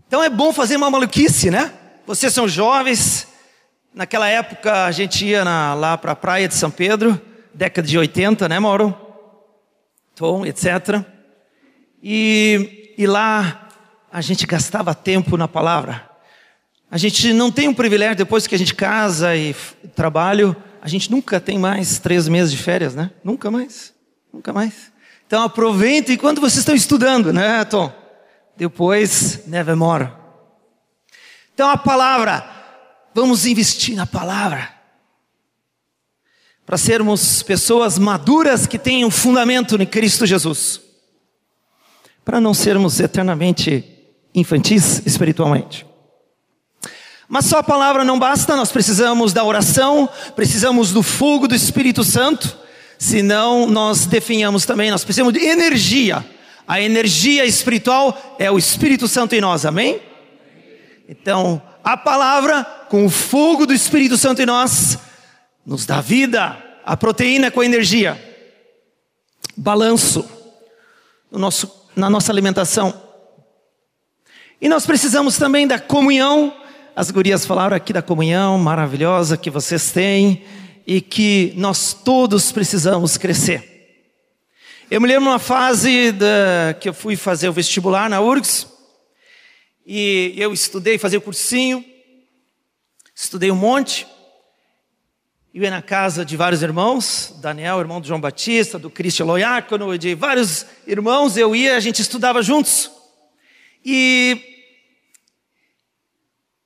Então 0.09 0.23
é 0.23 0.29
bom 0.29 0.51
fazer 0.51 0.75
uma 0.75 0.89
maluquice, 0.89 1.51
né? 1.51 1.71
Vocês 2.07 2.33
são 2.33 2.47
jovens. 2.47 3.27
Naquela 3.93 4.27
época 4.27 4.85
a 4.85 4.91
gente 4.91 5.23
ia 5.23 5.45
na, 5.45 5.75
lá 5.75 5.99
para 5.99 6.13
a 6.13 6.15
praia 6.15 6.47
de 6.47 6.55
São 6.55 6.71
Pedro, 6.71 7.21
década 7.53 7.87
de 7.87 7.95
80, 7.95 8.49
né, 8.49 8.57
Mauro? 8.57 8.97
Tom, 10.15 10.47
etc. 10.47 11.05
E, 12.01 12.95
e 12.97 13.05
lá 13.05 13.69
a 14.11 14.19
gente 14.19 14.47
gastava 14.47 14.95
tempo 14.95 15.37
na 15.37 15.47
palavra. 15.47 16.09
A 16.89 16.97
gente 16.97 17.31
não 17.31 17.51
tem 17.51 17.67
um 17.67 17.73
privilégio 17.75 18.15
depois 18.15 18.47
que 18.47 18.55
a 18.55 18.57
gente 18.57 18.73
casa 18.73 19.35
e 19.35 19.55
trabalho, 19.95 20.55
a 20.81 20.87
gente 20.87 21.11
nunca 21.11 21.39
tem 21.39 21.59
mais 21.59 21.99
três 21.99 22.27
meses 22.27 22.51
de 22.51 22.57
férias, 22.57 22.95
né? 22.95 23.11
Nunca 23.23 23.51
mais, 23.51 23.93
nunca 24.33 24.51
mais. 24.51 24.91
Então 25.27 25.43
aproveite 25.43 26.13
enquanto 26.13 26.41
vocês 26.41 26.61
estão 26.61 26.73
estudando, 26.73 27.31
né, 27.31 27.63
Tom? 27.65 28.08
Depois, 28.59 29.47
nevermore. 29.47 30.11
Então 31.53 31.67
a 31.67 31.77
palavra, 31.77 32.47
vamos 33.15 33.47
investir 33.47 33.95
na 33.95 34.05
palavra. 34.05 34.71
Para 36.63 36.77
sermos 36.77 37.41
pessoas 37.41 37.97
maduras 37.97 38.67
que 38.67 38.77
tenham 38.77 39.07
um 39.07 39.11
fundamento 39.11 39.81
em 39.81 39.85
Cristo 39.87 40.27
Jesus 40.27 40.89
para 42.29 42.39
não 42.39 42.53
sermos 42.53 42.99
eternamente 42.99 43.83
infantis 44.35 45.01
espiritualmente. 45.03 45.83
Mas 47.27 47.45
só 47.45 47.57
a 47.57 47.63
palavra 47.63 48.03
não 48.03 48.19
basta, 48.19 48.55
nós 48.55 48.71
precisamos 48.71 49.33
da 49.33 49.43
oração, 49.43 50.07
precisamos 50.35 50.91
do 50.91 51.01
fogo 51.01 51.47
do 51.47 51.55
Espírito 51.55 52.03
Santo, 52.03 52.55
senão 52.99 53.65
nós 53.65 54.05
definhamos 54.05 54.63
também, 54.63 54.91
nós 54.91 55.03
precisamos 55.03 55.33
de 55.33 55.39
energia. 55.39 56.23
A 56.69 56.79
energia 56.79 57.47
espiritual 57.47 58.35
é 58.37 58.51
o 58.51 58.57
Espírito 58.59 59.07
Santo 59.07 59.33
em 59.33 59.41
nós, 59.41 59.65
amém? 59.65 59.99
Então, 61.07 61.59
a 61.83 61.97
palavra 61.97 62.63
com 62.87 63.07
o 63.07 63.09
fogo 63.09 63.65
do 63.65 63.73
Espírito 63.73 64.15
Santo 64.19 64.43
em 64.43 64.45
nós 64.45 64.99
nos 65.65 65.87
dá 65.87 65.99
vida, 65.99 66.63
a 66.85 66.95
proteína 66.95 67.49
com 67.49 67.61
a 67.61 67.65
energia. 67.65 68.23
Balanço 69.57 70.29
no 71.31 71.39
nosso 71.39 71.89
na 71.95 72.07
nossa 72.07 72.31
alimentação. 72.31 72.93
E 74.61 74.69
nós 74.69 74.85
precisamos 74.85 75.39
também 75.39 75.65
da 75.65 75.79
comunhão. 75.79 76.55
As 76.95 77.09
gurias 77.09 77.47
falaram 77.47 77.75
aqui 77.75 77.91
da 77.91 78.03
comunhão 78.03 78.59
maravilhosa 78.59 79.37
que 79.37 79.49
vocês 79.49 79.91
têm 79.91 80.43
e 80.85 81.01
que 81.01 81.51
nós 81.57 81.93
todos 81.93 82.51
precisamos 82.51 83.17
crescer. 83.17 83.78
Eu 84.91 84.99
me 84.99 85.07
lembro 85.07 85.29
uma 85.29 85.37
fase 85.37 86.11
da, 86.11 86.75
que 86.79 86.89
eu 86.89 86.95
fui 86.95 87.15
fazer 87.15 87.47
o 87.47 87.53
vestibular 87.53 88.09
na 88.09 88.19
URGS 88.19 88.65
e 89.85 90.33
eu 90.35 90.51
estudei, 90.51 90.97
fazia 90.97 91.19
o 91.19 91.21
cursinho, 91.21 91.85
estudei 93.13 93.51
um 93.51 93.55
monte. 93.55 94.07
Eu 95.53 95.61
ia 95.61 95.69
na 95.69 95.83
casa 95.83 96.25
de 96.25 96.35
vários 96.35 96.63
irmãos, 96.63 97.35
Daniel, 97.39 97.79
irmão 97.79 98.01
do 98.01 98.07
João 98.07 98.19
Batista, 98.19 98.79
do 98.79 98.89
Cristian 98.89 99.25
Loiácono, 99.25 99.95
de 99.95 100.15
vários 100.15 100.65
irmãos, 100.87 101.37
eu 101.37 101.55
ia, 101.55 101.77
a 101.77 101.79
gente 101.79 102.01
estudava 102.01 102.41
juntos. 102.41 102.89
E 103.85 104.41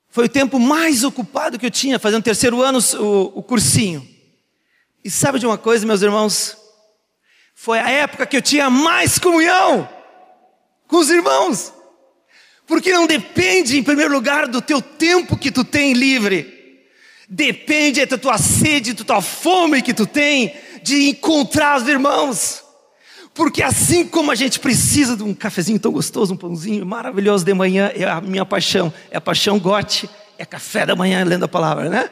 foi 0.08 0.28
o 0.28 0.30
tempo 0.30 0.58
mais 0.62 1.04
ocupado 1.04 1.60
que 1.60 1.66
eu 1.66 1.72
tinha, 1.72 2.00
fazendo 2.00 2.24
terceiro 2.24 2.62
ano 2.62 2.80
o, 3.02 3.40
o 3.40 3.44
cursinho. 3.44 4.08
E 5.04 5.12
sabe 5.12 5.40
de 5.40 5.46
uma 5.46 5.58
coisa, 5.58 5.86
meus 5.86 6.02
irmãos? 6.02 6.63
Foi 7.56 7.80
a 7.80 7.90
época 7.90 8.26
que 8.26 8.38
eu 8.38 8.42
tinha 8.42 8.70
mais 8.70 9.18
comunhão 9.20 9.88
com 10.88 10.98
os 10.98 11.10
irmãos. 11.10 11.74
Porque 12.66 12.92
não 12.94 13.06
depende, 13.06 13.78
em 13.78 13.84
primeiro 13.84 14.14
lugar, 14.14 14.48
do 14.48 14.62
teu 14.62 14.82
tempo 14.82 15.38
que 15.38 15.52
tu 15.52 15.64
tem 15.64 15.94
livre 15.94 16.62
depende 17.34 18.06
da 18.06 18.18
tua 18.18 18.38
sede, 18.38 18.94
da 18.94 19.04
tua 19.04 19.22
fome 19.22 19.82
que 19.82 19.94
tu 19.94 20.06
tem 20.06 20.54
de 20.84 21.10
encontrar 21.10 21.82
os 21.82 21.88
irmãos. 21.88 22.64
Porque 23.34 23.64
assim 23.64 24.06
como 24.06 24.30
a 24.30 24.36
gente 24.36 24.60
precisa 24.60 25.18
de 25.18 25.24
um 25.24 25.34
cafezinho 25.34 25.80
tão 25.80 25.92
gostoso, 25.92 26.36
um 26.36 26.38
pãozinho 26.38 26.86
maravilhoso 26.86 27.44
de 27.44 27.54
manhã, 27.54 27.92
é 27.96 28.04
a 28.04 28.22
minha 28.22 28.46
paixão, 28.46 28.94
é 29.10 29.18
a 29.18 29.22
paixão 29.22 29.58
gote, 29.58 30.08
é 30.38 30.46
café 30.46 30.86
da 30.86 30.96
manhã 30.96 31.24
lendo 31.24 31.46
a 31.46 31.48
palavra, 31.48 31.90
né? 31.90 32.10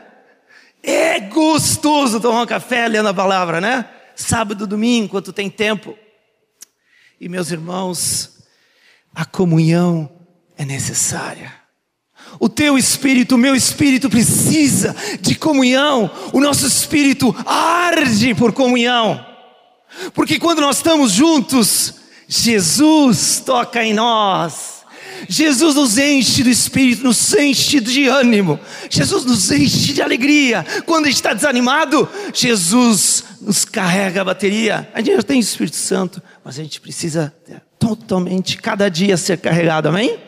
É 0.81 1.19
gostoso 1.19 2.19
tomar 2.19 2.41
um 2.41 2.47
café 2.47 2.87
lendo 2.87 3.09
a 3.09 3.13
palavra, 3.13 3.61
né? 3.61 3.85
Sábado, 4.15 4.67
domingo, 4.67 5.05
enquanto 5.05 5.33
tem 5.33 5.49
tempo. 5.49 5.97
E 7.19 7.29
meus 7.29 7.51
irmãos, 7.51 8.43
a 9.13 9.25
comunhão 9.25 10.09
é 10.57 10.65
necessária. 10.65 11.53
O 12.39 12.47
teu 12.47 12.77
espírito, 12.77 13.35
o 13.35 13.37
meu 13.37 13.55
espírito 13.55 14.09
precisa 14.09 14.95
de 15.19 15.35
comunhão. 15.35 16.09
O 16.31 16.39
nosso 16.39 16.65
espírito 16.65 17.35
arde 17.45 18.33
por 18.33 18.53
comunhão. 18.53 19.25
Porque 20.13 20.39
quando 20.39 20.61
nós 20.61 20.77
estamos 20.77 21.11
juntos, 21.11 21.95
Jesus 22.27 23.41
toca 23.45 23.83
em 23.83 23.93
nós. 23.93 24.70
Jesus 25.27 25.75
nos 25.75 25.97
enche 25.97 26.43
do 26.43 26.49
Espírito, 26.49 27.03
nos 27.03 27.33
enche 27.33 27.79
de 27.79 28.07
ânimo. 28.07 28.59
Jesus 28.89 29.25
nos 29.25 29.51
enche 29.51 29.93
de 29.93 30.01
alegria. 30.01 30.65
Quando 30.85 31.07
está 31.07 31.33
desanimado, 31.33 32.07
Jesus 32.33 33.23
nos 33.41 33.65
carrega 33.65 34.21
a 34.21 34.25
bateria. 34.25 34.89
A 34.93 34.99
gente 34.99 35.15
já 35.15 35.23
tem 35.23 35.39
o 35.39 35.41
Espírito 35.41 35.75
Santo, 35.75 36.21
mas 36.43 36.59
a 36.59 36.63
gente 36.63 36.79
precisa 36.81 37.33
totalmente, 37.79 38.57
cada 38.57 38.89
dia, 38.89 39.17
ser 39.17 39.37
carregado, 39.39 39.89
amém? 39.89 40.19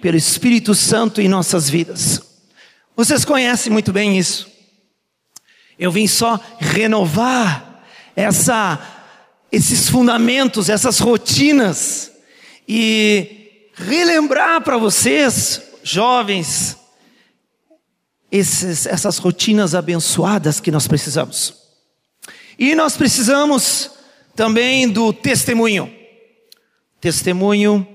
Pelo 0.00 0.16
Espírito 0.16 0.74
Santo 0.74 1.20
em 1.20 1.28
nossas 1.28 1.68
vidas. 1.68 2.22
Vocês 2.96 3.24
conhecem 3.24 3.72
muito 3.72 3.92
bem 3.92 4.18
isso. 4.18 4.48
Eu 5.78 5.92
vim 5.92 6.06
só 6.06 6.40
renovar 6.58 7.84
essa, 8.16 8.80
esses 9.52 9.88
fundamentos, 9.88 10.68
essas 10.68 10.98
rotinas. 10.98 12.10
E 12.66 13.37
relembrar 13.78 14.60
para 14.62 14.76
vocês, 14.76 15.62
jovens, 15.82 16.76
esses, 18.30 18.86
essas 18.86 19.18
rotinas 19.18 19.74
abençoadas 19.74 20.60
que 20.60 20.70
nós 20.70 20.86
precisamos. 20.86 21.54
E 22.58 22.74
nós 22.74 22.96
precisamos 22.96 23.90
também 24.34 24.88
do 24.88 25.12
testemunho. 25.12 25.94
Testemunho, 27.00 27.86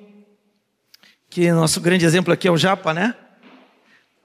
que 1.30 1.52
nosso 1.52 1.82
grande 1.82 2.06
exemplo 2.06 2.34
aqui 2.34 2.48
é 2.48 2.52
o 2.52 2.58
Japa, 2.58 2.94
né? 2.94 3.16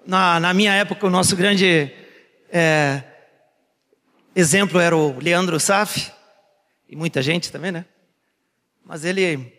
Na, 0.06 0.38
na 0.40 0.54
minha 0.54 0.72
época, 0.72 1.06
o 1.06 1.10
nosso 1.10 1.36
grande 1.36 1.92
é, 2.50 3.02
exemplo 4.34 4.80
era 4.80 4.96
o 4.96 5.18
Leandro 5.18 5.58
Saf, 5.58 6.12
e 6.88 6.96
muita 6.96 7.20
gente 7.20 7.52
também, 7.52 7.72
né? 7.72 7.84
Mas 8.84 9.04
ele 9.04 9.57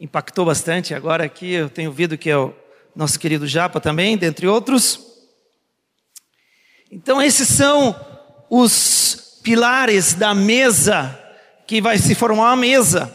impactou 0.00 0.46
bastante. 0.46 0.94
Agora 0.94 1.24
aqui 1.24 1.52
eu 1.52 1.68
tenho 1.68 1.90
ouvido 1.90 2.16
que 2.16 2.30
é 2.30 2.36
o 2.36 2.54
nosso 2.96 3.20
querido 3.20 3.46
Japa 3.46 3.78
também, 3.78 4.16
dentre 4.16 4.46
outros. 4.46 4.98
Então 6.90 7.20
esses 7.20 7.46
são 7.46 7.94
os 8.48 9.38
pilares 9.42 10.14
da 10.14 10.34
mesa 10.34 11.16
que 11.66 11.80
vai 11.80 11.98
se 11.98 12.14
formar 12.14 12.44
uma 12.44 12.56
mesa. 12.56 13.14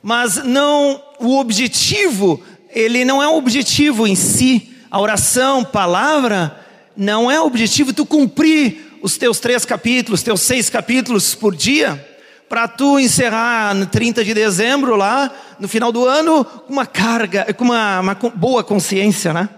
Mas 0.00 0.36
não 0.44 1.02
o 1.18 1.38
objetivo, 1.38 2.42
ele 2.70 3.04
não 3.04 3.22
é 3.22 3.26
o 3.26 3.36
objetivo 3.36 4.06
em 4.06 4.14
si. 4.14 4.76
A 4.90 5.00
oração, 5.00 5.64
palavra, 5.64 6.58
não 6.96 7.30
é 7.30 7.40
o 7.40 7.46
objetivo 7.46 7.92
tu 7.92 8.06
cumprir 8.06 8.98
os 9.02 9.16
teus 9.16 9.40
três 9.40 9.64
capítulos, 9.64 10.22
teus 10.22 10.40
seis 10.40 10.70
capítulos 10.70 11.34
por 11.34 11.54
dia 11.54 12.11
para 12.52 12.68
tu 12.68 13.00
encerrar 13.00 13.74
no 13.74 13.86
30 13.86 14.22
de 14.22 14.34
dezembro 14.34 14.94
lá, 14.94 15.32
no 15.58 15.66
final 15.66 15.90
do 15.90 16.06
ano, 16.06 16.44
com 16.44 16.70
uma 16.70 16.84
carga, 16.84 17.50
com 17.54 17.64
uma, 17.64 18.00
uma 18.00 18.14
boa 18.14 18.62
consciência, 18.62 19.32
né? 19.32 19.48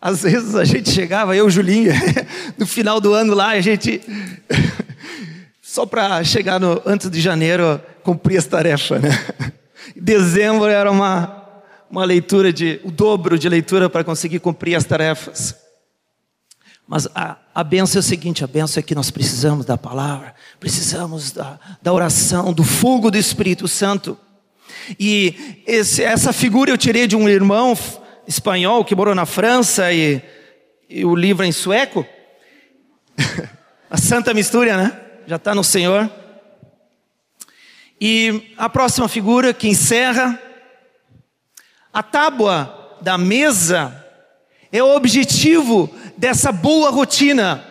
Às 0.00 0.22
vezes 0.22 0.54
a 0.54 0.64
gente 0.64 0.92
chegava, 0.92 1.34
eu, 1.34 1.50
Julinha, 1.50 1.92
no 2.56 2.68
final 2.68 3.00
do 3.00 3.12
ano 3.14 3.34
lá, 3.34 3.48
a 3.48 3.60
gente, 3.60 4.00
só 5.60 5.84
para 5.84 6.22
chegar 6.22 6.60
no, 6.60 6.80
antes 6.86 7.10
de 7.10 7.20
janeiro, 7.20 7.80
cumprir 8.04 8.36
as 8.36 8.46
tarefas, 8.46 9.02
né? 9.02 9.10
Dezembro 10.00 10.68
era 10.68 10.88
uma, 10.88 11.64
uma 11.90 12.04
leitura 12.04 12.52
de, 12.52 12.80
o 12.84 12.92
dobro 12.92 13.36
de 13.36 13.48
leitura 13.48 13.90
para 13.90 14.04
conseguir 14.04 14.38
cumprir 14.38 14.76
as 14.76 14.84
tarefas. 14.84 15.56
Mas 16.90 17.06
a, 17.14 17.36
a 17.54 17.62
benção 17.62 18.00
é 18.00 18.00
o 18.00 18.02
seguinte: 18.02 18.42
a 18.42 18.48
benção 18.48 18.80
é 18.80 18.82
que 18.82 18.96
nós 18.96 19.12
precisamos 19.12 19.64
da 19.64 19.78
palavra, 19.78 20.34
precisamos 20.58 21.30
da, 21.30 21.56
da 21.80 21.92
oração, 21.92 22.52
do 22.52 22.64
fogo 22.64 23.12
do 23.12 23.16
Espírito 23.16 23.68
Santo. 23.68 24.18
E 24.98 25.62
esse, 25.68 26.02
essa 26.02 26.32
figura 26.32 26.68
eu 26.68 26.76
tirei 26.76 27.06
de 27.06 27.14
um 27.14 27.28
irmão 27.28 27.78
espanhol 28.26 28.84
que 28.84 28.96
morou 28.96 29.14
na 29.14 29.24
França 29.24 29.92
e, 29.92 30.20
e 30.88 31.04
o 31.04 31.14
livro 31.14 31.44
é 31.44 31.46
em 31.46 31.52
sueco. 31.52 32.04
a 33.88 33.96
Santa 33.96 34.34
Mistura, 34.34 34.76
né? 34.76 35.00
Já 35.28 35.36
está 35.36 35.54
no 35.54 35.62
Senhor. 35.62 36.10
E 38.00 38.52
a 38.58 38.68
próxima 38.68 39.06
figura 39.06 39.54
que 39.54 39.68
encerra, 39.68 40.42
a 41.92 42.02
tábua 42.02 42.98
da 43.00 43.16
mesa 43.16 44.04
é 44.72 44.82
o 44.82 44.96
objetivo 44.96 45.88
dessa 46.20 46.52
boa 46.52 46.90
rotina. 46.90 47.66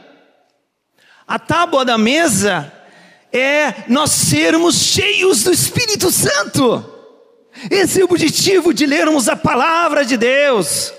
A 1.28 1.38
tábua 1.38 1.86
da 1.86 2.00
mesa 2.00 2.74
é 3.32 3.84
nós 3.88 4.10
sermos 4.10 4.76
cheios 4.76 5.44
do 5.44 5.54
Espírito 5.54 6.12
Santo. 6.12 6.84
Esse 7.70 8.02
é 8.02 8.04
o 8.04 8.06
objetivo 8.06 8.74
de 8.74 8.88
lermos 8.88 9.30
a 9.30 9.36
palavra 9.36 10.04
de 10.04 10.18
Deus. 10.18 10.92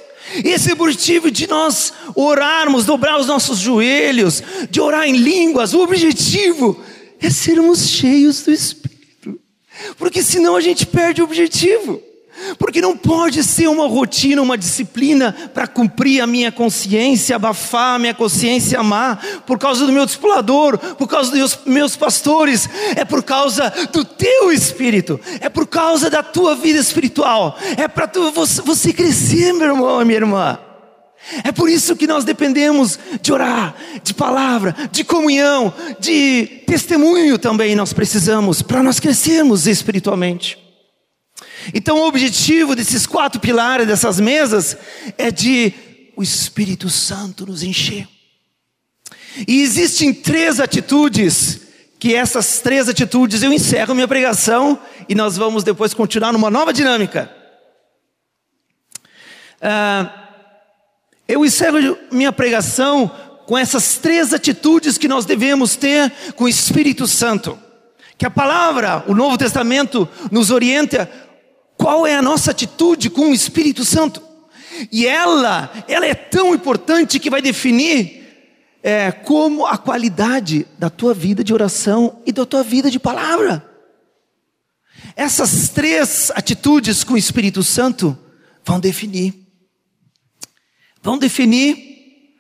Esse 0.44 0.70
é 0.70 0.74
o 0.74 0.80
objetivo 0.80 1.28
de 1.28 1.48
nós 1.48 1.92
orarmos, 2.14 2.84
dobrar 2.84 3.18
os 3.18 3.26
nossos 3.26 3.58
joelhos, 3.58 4.40
de 4.70 4.80
orar 4.80 5.08
em 5.08 5.16
línguas. 5.16 5.74
O 5.74 5.80
objetivo 5.80 6.80
é 7.20 7.28
sermos 7.30 7.88
cheios 7.88 8.42
do 8.44 8.52
Espírito. 8.52 9.40
Porque 9.98 10.22
senão 10.22 10.54
a 10.54 10.60
gente 10.60 10.86
perde 10.86 11.20
o 11.20 11.24
objetivo. 11.24 12.00
Porque 12.59 12.81
não 12.81 12.96
pode 12.96 13.42
ser 13.42 13.68
uma 13.68 13.87
rotina, 13.87 14.42
uma 14.42 14.59
disciplina 14.59 15.35
para 15.55 15.66
cumprir 15.66 16.20
a 16.20 16.26
minha 16.26 16.50
consciência, 16.50 17.37
abafar 17.37 17.94
a 17.94 17.98
minha 17.98 18.14
consciência 18.14 18.83
má, 18.83 19.18
por 19.46 19.59
causa 19.59 19.87
do 19.87 19.92
meu 19.92 20.05
discipulador, 20.05 20.79
por 20.79 21.07
causa 21.07 21.31
dos 21.31 21.59
meus 21.66 21.96
pastores, 21.96 22.68
é 22.96 23.05
por 23.05 23.22
causa 23.22 23.72
do 23.92 24.05
teu 24.05 24.53
espírito, 24.53 25.20
é 25.40 25.48
por 25.48 25.66
causa 25.66 26.11
da 26.11 26.22
tua 26.22 26.55
vida 26.55 26.79
espiritual, 26.79 27.59
é 27.76 27.87
para 27.88 28.11
você 28.64 28.92
crescer, 28.92 29.53
meu 29.53 29.68
irmão 29.68 30.03
e 30.03 30.05
minha 30.05 30.18
irmã. 30.18 30.59
É 31.44 31.53
por 31.53 31.68
isso 31.68 31.94
que 31.94 32.07
nós 32.07 32.24
dependemos 32.24 32.98
de 33.20 33.33
orar, 33.33 33.74
de 34.03 34.14
palavra, 34.14 34.74
de 34.90 35.05
comunhão, 35.05 35.72
de 35.98 36.62
testemunho 36.66 37.38
também 37.38 37.74
nós 37.74 37.92
precisamos 37.92 38.62
para 38.62 38.83
nós 38.83 38.98
crescermos 38.98 39.66
espiritualmente. 39.66 40.59
Então, 41.74 41.98
o 41.98 42.06
objetivo 42.06 42.74
desses 42.74 43.06
quatro 43.06 43.40
pilares 43.40 43.86
dessas 43.86 44.18
mesas 44.18 44.76
é 45.18 45.30
de 45.30 45.72
o 46.16 46.22
Espírito 46.22 46.88
Santo 46.88 47.46
nos 47.46 47.62
encher. 47.62 48.08
E 49.46 49.62
existem 49.62 50.12
três 50.12 50.60
atitudes, 50.60 51.60
que 51.98 52.14
essas 52.14 52.60
três 52.60 52.88
atitudes 52.88 53.42
eu 53.42 53.52
encerro 53.52 53.94
minha 53.94 54.08
pregação 54.08 54.78
e 55.08 55.14
nós 55.14 55.36
vamos 55.36 55.62
depois 55.62 55.94
continuar 55.94 56.32
numa 56.32 56.50
nova 56.50 56.72
dinâmica. 56.72 57.30
Uh, 59.60 60.10
eu 61.28 61.44
encerro 61.44 61.96
minha 62.10 62.32
pregação 62.32 63.10
com 63.46 63.56
essas 63.56 63.98
três 63.98 64.32
atitudes 64.32 64.96
que 64.96 65.08
nós 65.08 65.24
devemos 65.24 65.76
ter 65.76 66.10
com 66.34 66.44
o 66.44 66.48
Espírito 66.48 67.06
Santo. 67.06 67.58
Que 68.16 68.26
a 68.26 68.30
palavra, 68.30 69.04
o 69.06 69.14
Novo 69.14 69.38
Testamento, 69.38 70.08
nos 70.30 70.50
orienta 70.50 71.10
qual 71.80 72.06
é 72.06 72.14
a 72.14 72.20
nossa 72.20 72.50
atitude 72.50 73.08
com 73.08 73.30
o 73.30 73.34
Espírito 73.34 73.86
Santo? 73.86 74.22
E 74.92 75.06
ela, 75.06 75.72
ela 75.88 76.04
é 76.04 76.14
tão 76.14 76.54
importante 76.54 77.18
que 77.18 77.30
vai 77.30 77.40
definir 77.40 78.20
é, 78.82 79.10
como 79.10 79.64
a 79.64 79.78
qualidade 79.78 80.66
da 80.78 80.90
tua 80.90 81.14
vida 81.14 81.42
de 81.42 81.54
oração 81.54 82.20
e 82.26 82.32
da 82.32 82.44
tua 82.44 82.62
vida 82.62 82.90
de 82.90 83.00
palavra. 83.00 83.66
Essas 85.16 85.70
três 85.70 86.30
atitudes 86.32 87.02
com 87.02 87.14
o 87.14 87.18
Espírito 87.18 87.62
Santo 87.62 88.16
vão 88.62 88.78
definir, 88.78 89.34
vão 91.02 91.16
definir 91.16 92.36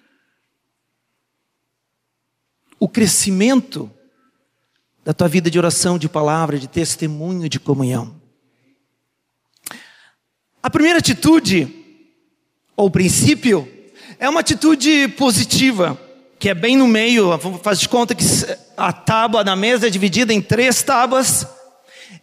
o 2.78 2.86
crescimento 2.86 3.90
da 5.02 5.14
tua 5.14 5.28
vida 5.28 5.50
de 5.50 5.58
oração, 5.58 5.98
de 5.98 6.10
palavra, 6.10 6.58
de 6.58 6.68
testemunho, 6.68 7.48
de 7.48 7.58
comunhão. 7.58 8.19
A 10.62 10.68
primeira 10.68 10.98
atitude, 10.98 11.68
ou 12.76 12.90
princípio, 12.90 13.66
é 14.18 14.28
uma 14.28 14.40
atitude 14.40 15.08
positiva, 15.16 15.98
que 16.38 16.50
é 16.50 16.54
bem 16.54 16.76
no 16.76 16.86
meio, 16.86 17.38
faz 17.62 17.80
de 17.80 17.88
conta 17.88 18.14
que 18.14 18.24
a 18.76 18.92
tábua 18.92 19.42
da 19.42 19.56
mesa 19.56 19.86
é 19.86 19.90
dividida 19.90 20.34
em 20.34 20.42
três 20.42 20.82
tábuas, 20.82 21.46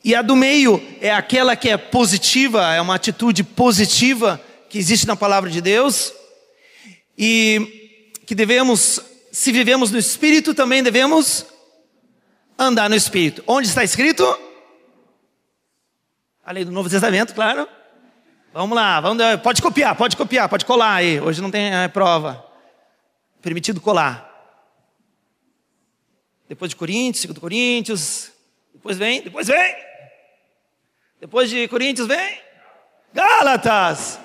e 0.03 0.13
a 0.13 0.21
do 0.21 0.35
meio 0.35 0.81
é 1.01 1.11
aquela 1.11 1.55
que 1.55 1.69
é 1.69 1.77
positiva, 1.77 2.73
é 2.73 2.79
uma 2.79 2.95
atitude 2.95 3.43
positiva 3.43 4.39
que 4.69 4.77
existe 4.77 5.07
na 5.07 5.15
palavra 5.15 5.49
de 5.49 5.61
Deus. 5.61 6.13
E 7.17 8.13
que 8.25 8.35
devemos, 8.35 8.99
se 9.31 9.51
vivemos 9.51 9.89
no 9.89 9.97
Espírito, 9.97 10.53
também 10.53 10.83
devemos 10.83 11.45
andar 12.59 12.89
no 12.89 12.95
Espírito. 12.95 13.43
Onde 13.47 13.67
está 13.67 13.83
escrito? 13.83 14.23
A 16.45 16.51
lei 16.51 16.63
do 16.63 16.71
Novo 16.71 16.89
Testamento, 16.89 17.33
claro. 17.33 17.67
Vamos 18.57 18.75
lá, 18.75 18.99
vamos, 18.99 19.23
pode 19.43 19.61
copiar, 19.61 19.95
pode 19.95 20.17
copiar, 20.17 20.49
pode 20.49 20.65
colar 20.65 20.95
aí. 20.95 21.21
Hoje 21.21 21.43
não 21.43 21.51
tem 21.51 21.71
é, 21.71 21.87
prova. 21.87 22.43
Permitido 23.39 23.79
colar. 23.79 24.27
Depois 26.49 26.71
de 26.71 26.75
Coríntios, 26.75 27.21
segundo 27.21 27.39
Coríntios. 27.39 28.31
Depois 28.73 28.97
vem, 28.97 29.21
depois 29.21 29.45
vem. 29.45 29.75
Depois 31.21 31.51
de 31.51 31.67
Coríntios 31.67 32.07
vem. 32.07 32.41
Gálatas. 33.13 34.19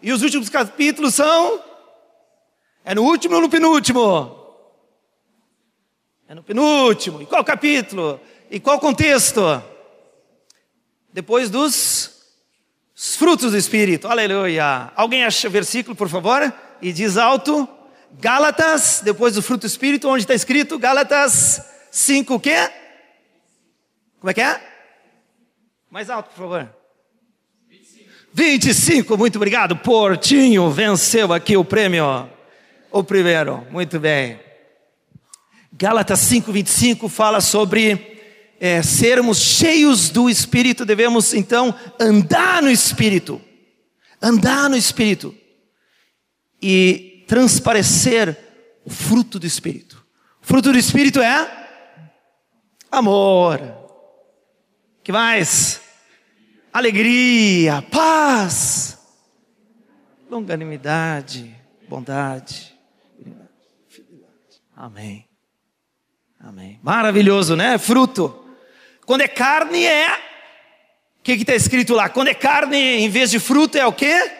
E 0.00 0.12
os 0.12 0.22
últimos 0.22 0.48
capítulos 0.48 1.16
são. 1.16 1.60
É 2.84 2.94
no 2.94 3.02
último 3.02 3.34
ou 3.34 3.40
no 3.40 3.50
penúltimo? 3.50 4.54
É 6.28 6.36
no 6.36 6.44
penúltimo. 6.44 7.20
E 7.20 7.26
qual 7.26 7.42
capítulo? 7.42 8.20
E 8.48 8.60
qual 8.60 8.78
contexto? 8.78 9.60
Depois 11.12 11.50
dos 11.50 11.74
frutos 13.10 13.50
do 13.50 13.58
Espírito. 13.58 14.06
Aleluia. 14.06 14.92
Alguém 14.94 15.24
acha 15.24 15.48
o 15.48 15.50
versículo, 15.50 15.96
por 15.96 16.08
favor? 16.08 16.52
E 16.80 16.92
diz 16.92 17.16
alto. 17.16 17.68
Gálatas, 18.12 19.00
depois 19.02 19.34
do 19.34 19.42
fruto 19.42 19.62
do 19.62 19.66
Espírito, 19.66 20.08
onde 20.08 20.22
está 20.22 20.34
escrito 20.34 20.78
Gálatas 20.78 21.60
5 21.90 22.34
o 22.34 22.40
quê? 22.40 22.70
Como 24.20 24.30
é 24.30 24.34
que 24.34 24.40
é? 24.40 24.60
Mais 25.90 26.08
alto, 26.08 26.28
por 26.30 26.36
favor. 26.36 26.68
25. 27.68 28.10
25, 28.32 29.18
muito 29.18 29.36
obrigado. 29.36 29.76
Portinho 29.76 30.70
venceu 30.70 31.32
aqui 31.32 31.56
o 31.56 31.64
prêmio. 31.64 32.30
O 32.90 33.02
primeiro, 33.02 33.66
muito 33.70 33.98
bem. 33.98 34.38
Gálatas 35.72 36.20
5, 36.20 36.52
25 36.52 37.08
fala 37.08 37.40
sobre 37.40 38.11
é, 38.64 38.80
sermos 38.80 39.38
cheios 39.38 40.08
do 40.08 40.30
Espírito, 40.30 40.84
devemos 40.84 41.34
então 41.34 41.74
andar 41.98 42.62
no 42.62 42.70
Espírito. 42.70 43.42
Andar 44.22 44.70
no 44.70 44.76
Espírito. 44.76 45.34
E 46.62 47.24
transparecer 47.26 48.38
o 48.84 48.90
fruto 48.90 49.40
do 49.40 49.48
Espírito. 49.48 50.06
O 50.40 50.46
fruto 50.46 50.70
do 50.70 50.78
Espírito 50.78 51.20
é 51.20 51.68
amor. 52.88 53.60
Que 55.02 55.10
mais? 55.10 55.80
Alegria, 56.72 57.82
paz, 57.82 58.96
longanimidade, 60.30 61.52
bondade. 61.88 62.72
Amém. 64.76 65.28
Amém. 66.38 66.78
Maravilhoso, 66.80 67.56
né? 67.56 67.76
Fruto. 67.76 68.41
Quando 69.04 69.22
é 69.22 69.28
carne 69.28 69.84
é. 69.84 70.12
O 71.18 71.22
que 71.22 71.32
está 71.32 71.54
escrito 71.54 71.94
lá? 71.94 72.08
Quando 72.08 72.28
é 72.28 72.34
carne, 72.34 72.76
em 72.76 73.08
vez 73.08 73.30
de 73.30 73.38
fruto, 73.38 73.78
é 73.78 73.86
o 73.86 73.92
quê? 73.92 74.30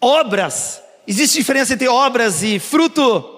Obras. 0.00 0.82
Existe 1.06 1.38
diferença 1.38 1.74
entre 1.74 1.88
obras 1.88 2.42
e 2.42 2.58
fruto? 2.58 3.32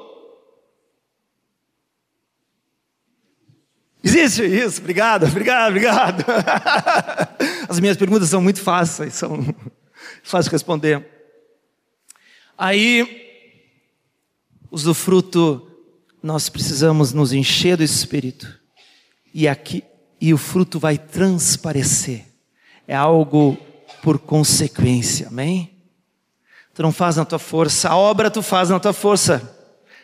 Existe 4.03 4.45
isso? 4.45 4.81
Obrigado, 4.81 5.27
obrigado, 5.27 5.71
obrigado. 5.71 6.25
As 7.69 7.81
minhas 7.81 7.97
perguntas 7.97 8.29
são 8.29 8.41
muito 8.43 8.61
fáceis, 8.61 9.15
são 9.15 9.43
fáceis 10.23 10.47
de 10.47 10.53
responder. 10.53 11.07
Aí, 12.57 13.25
os 14.71 14.83
do 14.83 14.93
fruto, 14.93 15.71
nós 16.23 16.49
precisamos 16.49 17.13
nos 17.13 17.33
encher 17.33 17.77
do 17.77 17.83
Espírito. 17.83 18.64
E 19.35 19.49
aqui, 19.49 19.83
e 20.21 20.33
o 20.33 20.39
fruto 20.39 20.79
vai 20.79 20.97
transparecer. 20.97 22.25
É 22.87 22.95
algo 22.95 23.59
por 24.01 24.19
consequência, 24.19 25.27
amém? 25.27 25.73
Tu 26.73 26.83
não 26.83 26.93
faz 26.93 27.17
na 27.17 27.25
tua 27.25 27.39
força, 27.39 27.89
a 27.89 27.97
obra 27.97 28.31
tu 28.31 28.43
faz 28.43 28.71
na 28.71 28.79
tua 28.79 28.93
força. 28.93 29.51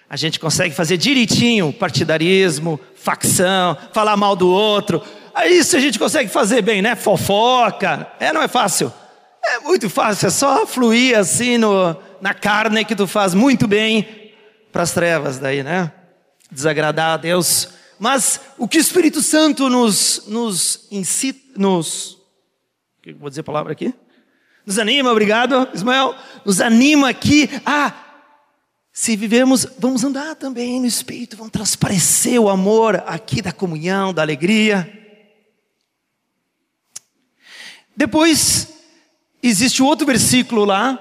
A 0.09 0.17
gente 0.17 0.41
consegue 0.41 0.75
fazer 0.75 0.97
direitinho, 0.97 1.73
partidarismo, 1.73 2.81
facção, 2.97 3.77
falar 3.93 4.17
mal 4.17 4.35
do 4.35 4.49
outro. 4.49 5.01
Isso 5.47 5.77
a 5.77 5.81
gente 5.81 5.99
consegue 5.99 6.29
fazer 6.29 6.63
bem, 6.63 6.83
né? 6.83 6.97
Fofoca. 6.97 8.09
É, 8.19 8.33
não 8.33 8.43
é 8.43 8.49
fácil. 8.49 8.93
É 9.45 9.61
muito 9.61 9.89
fácil, 9.89 10.27
é 10.27 10.31
só 10.31 10.67
fluir 10.67 11.17
assim 11.17 11.57
no, 11.57 11.97
na 12.21 12.35
carne 12.35 12.85
que 12.85 12.95
tu 12.97 13.07
faz 13.07 13.33
muito 13.33 13.67
bem 13.67 14.33
para 14.73 14.83
as 14.83 14.93
trevas 14.93 15.39
daí, 15.39 15.63
né? 15.63 15.93
Desagradar 16.51 17.15
a 17.15 17.17
Deus. 17.17 17.80
Mas 18.01 18.41
o 18.57 18.67
que 18.67 18.79
o 18.79 18.81
Espírito 18.81 19.21
Santo 19.21 19.69
nos, 19.69 20.25
nos 20.27 20.89
incita, 20.91 21.61
nos. 21.61 22.17
Vou 23.19 23.29
dizer 23.29 23.43
a 23.43 23.45
palavra 23.45 23.73
aqui? 23.73 23.93
Nos 24.65 24.79
anima, 24.79 25.13
obrigado, 25.13 25.69
Ismael. 25.75 26.15
Nos 26.43 26.63
anima 26.63 27.11
aqui 27.11 27.51
a, 27.67 27.93
se 28.91 29.15
vivemos, 29.17 29.67
vamos 29.79 30.03
andar 30.03 30.35
também 30.35 30.81
no 30.81 30.87
Espírito, 30.87 31.37
vamos 31.37 31.53
transparecer 31.53 32.41
o 32.41 32.49
amor 32.49 33.05
aqui 33.07 33.43
da 33.43 33.53
comunhão, 33.53 34.15
da 34.15 34.23
alegria. 34.23 34.91
Depois, 37.95 38.81
existe 39.43 39.83
outro 39.83 40.07
versículo 40.07 40.65
lá, 40.65 40.99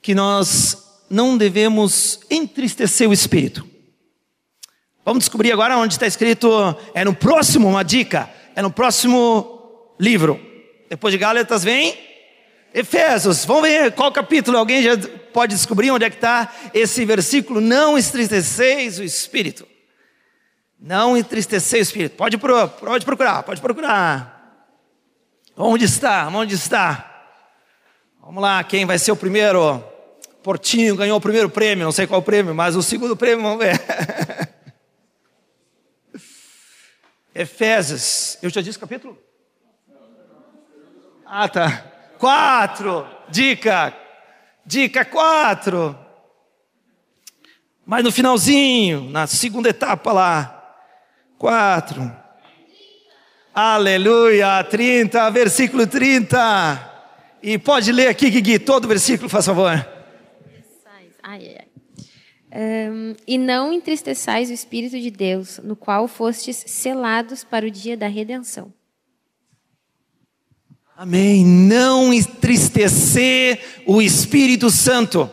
que 0.00 0.14
nós 0.14 1.02
não 1.10 1.36
devemos 1.36 2.20
entristecer 2.30 3.06
o 3.06 3.12
Espírito. 3.12 3.68
Vamos 5.04 5.24
descobrir 5.24 5.50
agora 5.50 5.78
onde 5.78 5.94
está 5.94 6.06
escrito, 6.06 6.76
é 6.92 7.04
no 7.04 7.14
próximo, 7.14 7.68
uma 7.68 7.82
dica, 7.82 8.28
é 8.54 8.60
no 8.60 8.70
próximo 8.70 9.94
livro. 9.98 10.38
Depois 10.90 11.12
de 11.12 11.18
Gálatas 11.18 11.64
vem 11.64 11.96
Efésios, 12.72 13.44
vamos 13.44 13.62
ver 13.62 13.92
qual 13.92 14.12
capítulo, 14.12 14.58
alguém 14.58 14.82
já 14.82 14.96
pode 15.32 15.54
descobrir 15.54 15.90
onde 15.90 16.04
é 16.04 16.10
que 16.10 16.16
está 16.16 16.52
esse 16.74 17.04
versículo? 17.04 17.60
Não 17.60 17.98
entristeceis 17.98 18.98
o 18.98 19.02
Espírito. 19.02 19.66
Não 20.78 21.16
entristeceis 21.16 21.88
o 21.88 21.90
Espírito. 21.90 22.16
Pode, 22.16 22.36
pode 22.38 23.04
procurar, 23.04 23.42
pode 23.42 23.60
procurar. 23.60 24.66
Onde 25.56 25.84
está? 25.86 26.28
Onde 26.28 26.54
está? 26.54 27.06
Vamos 28.22 28.42
lá, 28.42 28.62
quem 28.62 28.84
vai 28.84 28.98
ser 28.98 29.12
o 29.12 29.16
primeiro? 29.16 29.82
Portinho 30.42 30.94
ganhou 30.96 31.18
o 31.18 31.20
primeiro 31.20 31.50
prêmio, 31.50 31.84
não 31.84 31.92
sei 31.92 32.06
qual 32.06 32.22
prêmio, 32.22 32.54
mas 32.54 32.76
o 32.76 32.82
segundo 32.82 33.16
prêmio, 33.16 33.42
vamos 33.42 33.58
ver. 33.58 33.78
Efésios, 37.40 38.36
eu 38.42 38.50
já 38.50 38.60
disse 38.60 38.78
capítulo? 38.78 39.16
Ah, 41.24 41.48
tá. 41.48 41.86
Quatro. 42.18 43.06
Dica. 43.30 43.96
Dica 44.66 45.06
quatro. 45.06 45.98
Mas 47.86 48.04
no 48.04 48.12
finalzinho, 48.12 49.08
na 49.08 49.26
segunda 49.26 49.70
etapa 49.70 50.12
lá. 50.12 50.76
Quatro. 51.38 52.14
Aleluia. 53.54 54.62
30, 54.62 55.30
versículo 55.30 55.86
30. 55.86 57.38
E 57.42 57.56
pode 57.56 57.90
ler 57.90 58.08
aqui, 58.08 58.28
Gui, 58.28 58.58
todo 58.58 58.84
o 58.84 58.88
versículo, 58.88 59.30
faz 59.30 59.46
favor. 59.46 59.72
Ai, 61.22 61.56
ai. 61.58 61.69
Um, 62.52 63.14
e 63.26 63.38
não 63.38 63.72
entristeçais 63.72 64.50
o 64.50 64.52
Espírito 64.52 64.98
de 64.98 65.10
Deus, 65.10 65.60
no 65.62 65.76
qual 65.76 66.08
fostes 66.08 66.64
selados 66.66 67.44
para 67.44 67.64
o 67.64 67.70
dia 67.70 67.96
da 67.96 68.08
redenção. 68.08 68.72
Amém. 70.96 71.46
Não 71.46 72.12
entristecer 72.12 73.82
o 73.86 74.02
Espírito 74.02 74.68
Santo. 74.68 75.30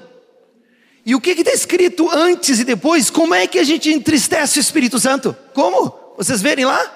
E 1.06 1.15
o 1.15 1.19
que 1.19 1.32
está 1.32 1.51
escrito 1.51 2.10
antes 2.10 2.60
e 2.60 2.63
depois? 2.63 3.10
Como 3.10 3.34
é 3.34 3.47
que 3.47 3.58
a 3.58 3.63
gente 3.63 3.91
entristece 3.91 4.60
o 4.60 4.62
Espírito 4.62 4.99
Santo? 4.99 5.36
Como? 5.53 6.13
Vocês 6.15 6.41
verem 6.41 6.65
lá? 6.65 6.93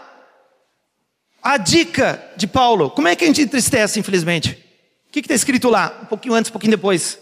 A 1.42 1.58
dica 1.58 2.24
de 2.38 2.46
Paulo. 2.46 2.92
Como 2.92 3.08
é 3.08 3.16
que 3.16 3.24
a 3.24 3.28
gente 3.28 3.42
entristece, 3.42 4.00
infelizmente? 4.00 4.52
O 5.08 5.12
que 5.12 5.20
está 5.20 5.34
escrito 5.34 5.68
lá? 5.68 6.00
Um 6.04 6.06
pouquinho 6.06 6.36
antes, 6.36 6.50
um 6.50 6.54
pouquinho 6.54 6.72
depois. 6.72 7.16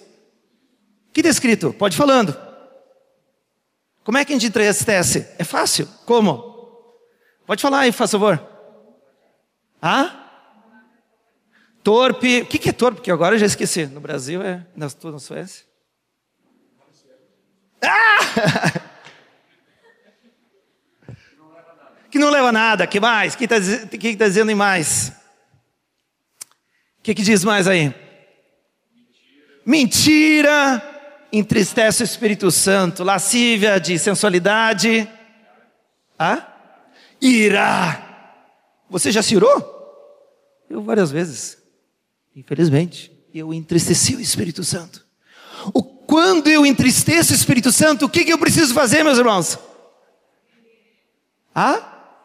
O 1.10 1.14
que 1.14 1.22
está 1.22 1.30
escrito? 1.30 1.74
Pode 1.74 1.96
ir 1.96 1.98
falando. 1.98 2.49
Como 4.04 4.18
é 4.18 4.26
que 4.26 4.34
a 4.34 4.36
gente 4.36 4.48
entristece? 4.48 5.28
É 5.38 5.44
fácil. 5.44 5.88
Como? 6.06 6.50
Pode 7.46 7.62
falar 7.62 7.80
aí, 7.80 7.92
por 7.92 8.08
favor. 8.08 8.42
Ah? 9.82 10.26
Torpe. 11.84 12.42
O 12.42 12.46
que 12.46 12.70
é 12.70 12.74
torpe? 12.74 12.98
Porque 12.98 13.12
agora 13.12 13.36
eu 13.36 13.40
já 13.40 13.46
esqueci. 13.46 13.86
No 13.86 14.00
Brasil 14.00 14.42
é. 14.42 14.66
Na, 14.76 14.88
na 14.88 15.20
Suécia? 15.20 15.66
Ah! 17.82 18.20
que 22.12 22.20
não 22.20 22.30
leva 22.30 22.52
nada. 22.52 22.88
Que 22.88 23.00
mais? 23.00 23.34
O 23.34 23.38
que 23.38 23.46
está 23.46 23.58
que 23.98 24.18
tá 24.18 24.28
dizendo 24.28 24.52
em 24.52 24.56
mais? 24.56 25.14
O 27.00 27.02
que, 27.04 27.14
que 27.16 27.22
diz 27.22 27.44
mais 27.44 27.68
aí? 27.68 27.94
Mentira 29.66 30.89
entristece 31.32 32.04
o 32.04 32.06
Espírito 32.06 32.52
Santo. 32.52 33.04
Lascívia 33.04 33.80
de 33.80 33.98
sensualidade. 33.98 35.10
Ah? 36.18 36.48
Ira. 37.22 38.06
Você 38.90 39.12
já 39.12 39.22
se 39.22 39.36
irou? 39.36 39.78
Eu 40.70 40.82
várias 40.82 41.12
vezes. 41.12 41.58
Infelizmente, 42.36 43.12
eu 43.34 43.54
entristeci 43.54 44.16
o 44.16 44.22
Espírito 44.22 44.64
Santo. 44.64 45.06
O, 45.74 45.84
quando 45.84 46.48
eu 46.48 46.66
entristeço 46.66 47.34
o 47.34 47.36
Espírito 47.36 47.72
Santo, 47.72 48.06
o 48.06 48.10
que, 48.10 48.24
que 48.24 48.34
eu 48.34 48.38
preciso 48.38 48.74
fazer, 48.74 49.04
meus 49.04 49.18
irmãos? 49.18 49.60
Ah? 51.54 52.16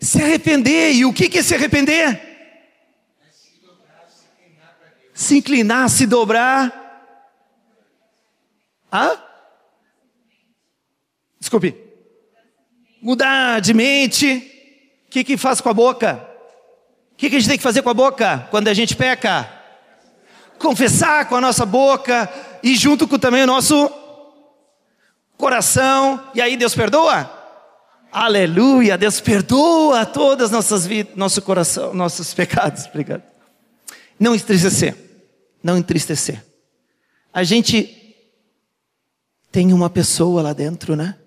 Se 0.00 0.22
arrepender. 0.22 0.92
E 0.92 1.04
o 1.04 1.12
que, 1.12 1.28
que 1.28 1.38
é 1.38 1.42
se 1.42 1.54
arrepender? 1.54 2.28
Se 5.12 5.36
inclinar, 5.36 5.90
se 5.90 6.06
dobrar. 6.06 6.87
Hã? 8.92 9.18
Desculpe. 11.38 11.76
Mudar 13.00 13.60
de 13.60 13.72
mente. 13.72 14.54
O 15.06 15.10
que, 15.10 15.24
que 15.24 15.36
faz 15.36 15.60
com 15.60 15.68
a 15.68 15.74
boca? 15.74 16.26
O 17.12 17.16
que, 17.16 17.30
que 17.30 17.36
a 17.36 17.38
gente 17.38 17.48
tem 17.48 17.58
que 17.58 17.62
fazer 17.62 17.82
com 17.82 17.90
a 17.90 17.94
boca 17.94 18.46
quando 18.50 18.68
a 18.68 18.74
gente 18.74 18.96
peca? 18.96 19.48
Confessar 20.58 21.28
com 21.28 21.36
a 21.36 21.40
nossa 21.40 21.64
boca 21.64 22.28
e 22.62 22.74
junto 22.76 23.06
com 23.06 23.18
também 23.18 23.42
o 23.42 23.46
nosso 23.46 23.90
coração. 25.36 26.22
E 26.34 26.40
aí 26.40 26.56
Deus 26.56 26.74
perdoa? 26.74 27.38
Aleluia, 28.10 28.96
Deus 28.96 29.20
perdoa 29.20 30.06
todas 30.06 30.50
nossas 30.50 30.86
vidas, 30.86 31.14
nosso 31.14 31.42
coração, 31.42 31.92
nossos 31.92 32.32
pecados. 32.32 32.86
Obrigado. 32.86 33.22
Não 34.18 34.34
entristecer, 34.34 34.96
não 35.62 35.76
entristecer. 35.76 36.44
A 37.32 37.44
gente 37.44 37.97
tem 39.50 39.72
uma 39.72 39.88
pessoa 39.88 40.42
lá 40.42 40.52
dentro, 40.52 40.94
né? 40.94 41.18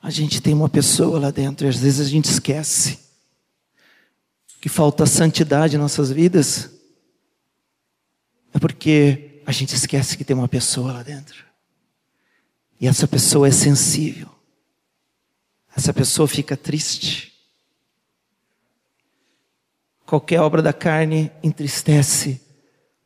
A 0.00 0.10
gente 0.10 0.40
tem 0.40 0.54
uma 0.54 0.68
pessoa 0.68 1.18
lá 1.18 1.30
dentro 1.30 1.66
e 1.66 1.68
às 1.68 1.76
vezes 1.76 2.06
a 2.06 2.08
gente 2.08 2.26
esquece 2.26 2.98
que 4.60 4.68
falta 4.68 5.06
santidade 5.06 5.76
em 5.76 5.78
nossas 5.78 6.10
vidas. 6.10 6.70
É 8.52 8.58
porque 8.58 9.42
a 9.46 9.52
gente 9.52 9.74
esquece 9.74 10.16
que 10.16 10.24
tem 10.24 10.36
uma 10.36 10.48
pessoa 10.48 10.92
lá 10.92 11.02
dentro. 11.02 11.44
E 12.80 12.86
essa 12.86 13.06
pessoa 13.06 13.48
é 13.48 13.50
sensível. 13.50 14.28
Essa 15.76 15.92
pessoa 15.92 16.26
fica 16.26 16.56
triste. 16.56 17.32
Qualquer 20.06 20.40
obra 20.40 20.62
da 20.62 20.72
carne 20.72 21.30
entristece 21.42 22.40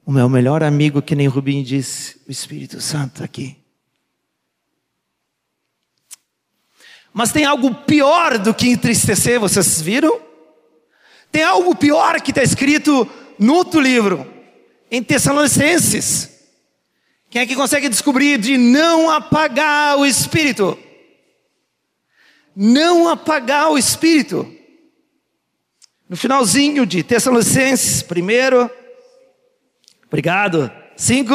o 0.05 0.11
meu 0.13 0.29
melhor 0.29 0.63
amigo, 0.63 1.01
que 1.01 1.15
nem 1.15 1.29
Rubim 1.29 1.63
disse, 1.63 2.21
o 2.27 2.31
Espírito 2.31 2.81
Santo 2.81 3.23
aqui. 3.23 3.57
Mas 7.13 7.31
tem 7.31 7.45
algo 7.45 7.75
pior 7.75 8.39
do 8.39 8.55
que 8.55 8.69
entristecer, 8.69 9.39
vocês 9.39 9.81
viram? 9.81 10.21
Tem 11.31 11.43
algo 11.43 11.77
pior 11.77 12.21
que 12.21 12.31
está 12.31 12.43
escrito 12.43 13.09
no 13.39 13.55
outro 13.55 13.81
livro, 13.81 14.27
em 14.91 15.03
Tessalonicenses. 15.03 16.31
Quem 17.31 17.43
é 17.43 17.47
que 17.47 17.57
consegue 17.57 17.89
descobrir 17.89 18.39
de 18.39 18.59
não 18.59 19.11
apagar 19.11 19.99
o 19.99 20.05
espírito? 20.05 20.79
Não 22.55 23.09
apagar 23.09 23.71
o 23.71 23.79
espírito. 23.79 24.47
No 26.09 26.17
finalzinho 26.17 26.85
de 26.85 27.03
Tessalonicenses, 27.03 28.03
primeiro. 28.03 28.71
Obrigado. 30.13 30.71
Cinco. 30.95 31.35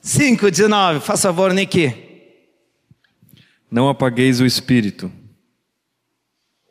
Cinco, 0.00 0.48
dezenove. 0.48 1.00
Faz 1.00 1.20
favor, 1.20 1.52
Nick. 1.52 1.92
Não 3.68 3.88
apagueis 3.88 4.40
o 4.40 4.46
espírito. 4.46 5.10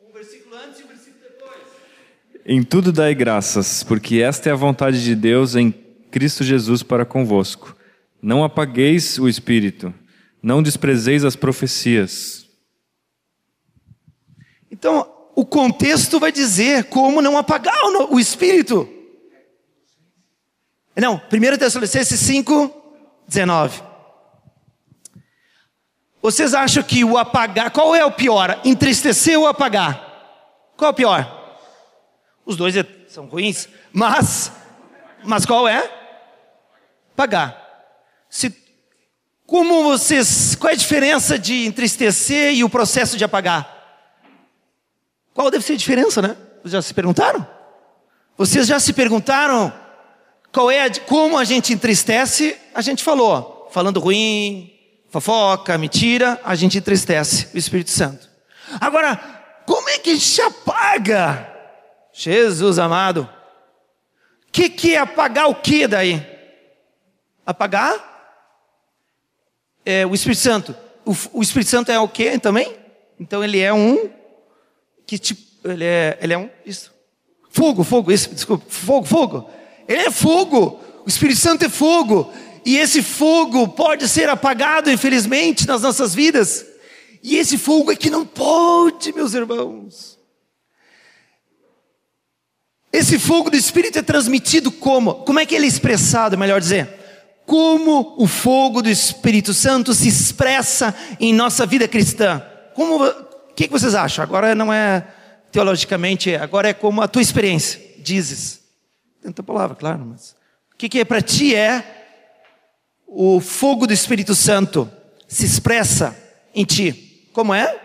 Um 0.00 0.10
versículo 0.14 0.56
antes 0.56 0.80
e 0.80 0.84
um 0.84 0.86
versículo 0.86 1.22
depois. 1.22 1.60
Em 2.46 2.62
tudo 2.62 2.90
dai 2.90 3.14
graças, 3.14 3.82
porque 3.82 4.22
esta 4.22 4.48
é 4.48 4.52
a 4.52 4.56
vontade 4.56 5.04
de 5.04 5.14
Deus 5.14 5.54
em 5.54 5.70
Cristo 6.10 6.42
Jesus 6.42 6.82
para 6.82 7.04
convosco. 7.04 7.76
Não 8.22 8.42
apagueis 8.42 9.18
o 9.18 9.28
espírito, 9.28 9.92
não 10.42 10.62
desprezeis 10.62 11.22
as 11.22 11.36
profecias. 11.36 12.46
Então, 14.70 15.06
o 15.34 15.44
contexto 15.44 16.18
vai 16.18 16.32
dizer 16.32 16.84
como 16.84 17.20
não 17.20 17.36
apagar 17.36 17.74
o 18.10 18.18
espírito. 18.18 18.88
Não, 20.96 21.14
1 21.14 21.58
Tessalonicenses 21.58 22.20
5, 22.20 22.82
19. 23.26 23.82
Vocês 26.20 26.54
acham 26.54 26.82
que 26.82 27.02
o 27.02 27.18
apagar, 27.18 27.70
qual 27.70 27.96
é 27.96 28.04
o 28.04 28.12
pior? 28.12 28.60
Entristecer 28.64 29.38
ou 29.38 29.46
apagar? 29.46 30.12
Qual 30.76 30.90
é 30.90 30.92
o 30.92 30.96
pior? 30.96 31.58
Os 32.44 32.56
dois 32.56 32.76
é, 32.76 32.86
são 33.08 33.26
ruins, 33.26 33.68
mas, 33.92 34.52
mas 35.24 35.46
qual 35.46 35.66
é? 35.66 35.90
Pagar. 37.16 37.58
Se, 38.28 38.54
como 39.46 39.82
vocês, 39.82 40.54
qual 40.54 40.70
é 40.70 40.74
a 40.74 40.76
diferença 40.76 41.38
de 41.38 41.66
entristecer 41.66 42.54
e 42.54 42.62
o 42.62 42.70
processo 42.70 43.16
de 43.16 43.24
apagar? 43.24 43.80
Qual 45.34 45.50
deve 45.50 45.64
ser 45.64 45.72
a 45.72 45.76
diferença, 45.76 46.20
né? 46.20 46.36
Vocês 46.62 46.72
já 46.72 46.82
se 46.82 46.94
perguntaram? 46.94 47.46
Vocês 48.36 48.66
já 48.66 48.78
se 48.78 48.92
perguntaram 48.92 49.72
qual 50.52 50.70
é, 50.70 50.84
a, 50.84 51.00
como 51.00 51.38
a 51.38 51.44
gente 51.44 51.72
entristece? 51.72 52.58
A 52.74 52.82
gente 52.82 53.02
falou, 53.02 53.68
falando 53.72 53.98
ruim, 53.98 54.70
fofoca, 55.08 55.78
mentira, 55.78 56.38
a 56.44 56.54
gente 56.54 56.76
entristece 56.76 57.48
o 57.54 57.58
Espírito 57.58 57.90
Santo. 57.90 58.28
Agora, 58.78 59.16
como 59.66 59.88
é 59.88 59.98
que 59.98 60.10
a 60.10 60.14
gente 60.14 60.40
apaga? 60.42 61.48
Jesus 62.12 62.78
amado. 62.78 63.28
Que, 64.50 64.68
que 64.68 64.94
é 64.94 64.98
apagar 64.98 65.48
o 65.48 65.54
que 65.54 65.86
daí? 65.86 66.24
Apagar 67.46 68.10
é, 69.86 70.04
o 70.04 70.14
Espírito 70.14 70.40
Santo. 70.40 70.76
O, 71.04 71.16
o, 71.32 71.42
Espírito 71.42 71.70
Santo 71.70 71.90
é 71.90 71.98
o 71.98 72.08
que 72.08 72.38
também? 72.38 72.76
Então 73.18 73.42
ele 73.42 73.58
é 73.58 73.72
um 73.72 74.10
que 75.06 75.18
tipo, 75.18 75.42
ele 75.66 75.84
é, 75.84 76.18
ele 76.20 76.34
é 76.34 76.38
um 76.38 76.50
isso. 76.66 76.92
Fogo, 77.50 77.82
fogo, 77.82 78.12
isso, 78.12 78.34
desculpa, 78.34 78.64
fogo, 78.68 79.06
fogo. 79.06 79.50
Ele 79.88 80.02
é 80.02 80.10
fogo. 80.10 80.80
O 81.04 81.08
Espírito 81.08 81.40
Santo 81.40 81.64
é 81.64 81.68
fogo. 81.68 82.32
E 82.64 82.76
esse 82.76 83.02
fogo 83.02 83.68
pode 83.68 84.08
ser 84.08 84.28
apagado, 84.28 84.90
infelizmente, 84.90 85.66
nas 85.66 85.82
nossas 85.82 86.14
vidas. 86.14 86.64
E 87.22 87.36
esse 87.36 87.58
fogo 87.58 87.92
é 87.92 87.96
que 87.96 88.10
não 88.10 88.24
pode, 88.24 89.12
meus 89.12 89.34
irmãos. 89.34 90.18
Esse 92.92 93.18
fogo 93.18 93.50
do 93.50 93.56
Espírito 93.56 93.98
é 93.98 94.02
transmitido 94.02 94.70
como? 94.70 95.14
Como 95.14 95.40
é 95.40 95.46
que 95.46 95.54
ele 95.54 95.64
é 95.64 95.68
expressado, 95.68 96.36
melhor 96.36 96.60
dizer? 96.60 97.02
como 97.46 98.14
o 98.18 98.26
fogo 98.26 98.82
do 98.82 98.88
Espírito 98.88 99.52
Santo 99.52 99.92
se 99.94 100.08
expressa 100.08 100.94
em 101.18 101.34
nossa 101.34 101.66
vida 101.66 101.88
cristã. 101.88 102.42
Como, 102.74 103.04
o 103.04 103.54
que, 103.54 103.66
que 103.66 103.72
vocês 103.72 103.94
acham? 103.94 104.22
Agora 104.22 104.54
não 104.54 104.72
é 104.72 105.06
teologicamente, 105.50 106.34
agora 106.34 106.70
é 106.70 106.72
como 106.72 107.02
a 107.02 107.08
tua 107.08 107.20
experiência, 107.20 107.80
dizes. 107.98 108.61
Tanta 109.22 109.40
palavra, 109.40 109.76
claro, 109.76 110.04
mas 110.04 110.34
o 110.74 110.76
que, 110.76 110.88
que 110.88 110.98
é 110.98 111.04
para 111.04 111.22
ti 111.22 111.54
é 111.54 112.04
o 113.06 113.40
fogo 113.40 113.86
do 113.86 113.92
Espírito 113.92 114.34
Santo 114.34 114.90
se 115.28 115.46
expressa 115.46 116.16
em 116.52 116.64
ti? 116.64 117.28
Como 117.32 117.54
é? 117.54 117.80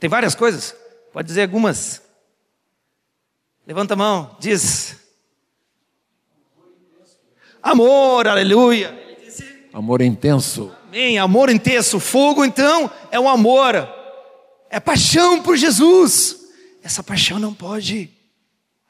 Tem 0.00 0.10
várias 0.10 0.34
coisas. 0.34 0.74
Pode 1.12 1.28
dizer 1.28 1.42
algumas. 1.42 2.02
Levanta 3.64 3.94
a 3.94 3.96
mão, 3.96 4.36
diz. 4.40 4.96
Amor, 7.62 8.26
aleluia. 8.26 9.00
Amor 9.72 10.02
intenso. 10.02 10.74
Amém, 10.88 11.16
amor 11.16 11.48
intenso. 11.48 12.00
Fogo, 12.00 12.44
então, 12.44 12.90
é 13.12 13.20
um 13.20 13.28
amor. 13.28 13.88
É 14.68 14.80
paixão 14.80 15.40
por 15.40 15.56
Jesus. 15.56 16.40
Essa 16.82 17.04
paixão 17.04 17.38
não 17.38 17.54
pode 17.54 18.10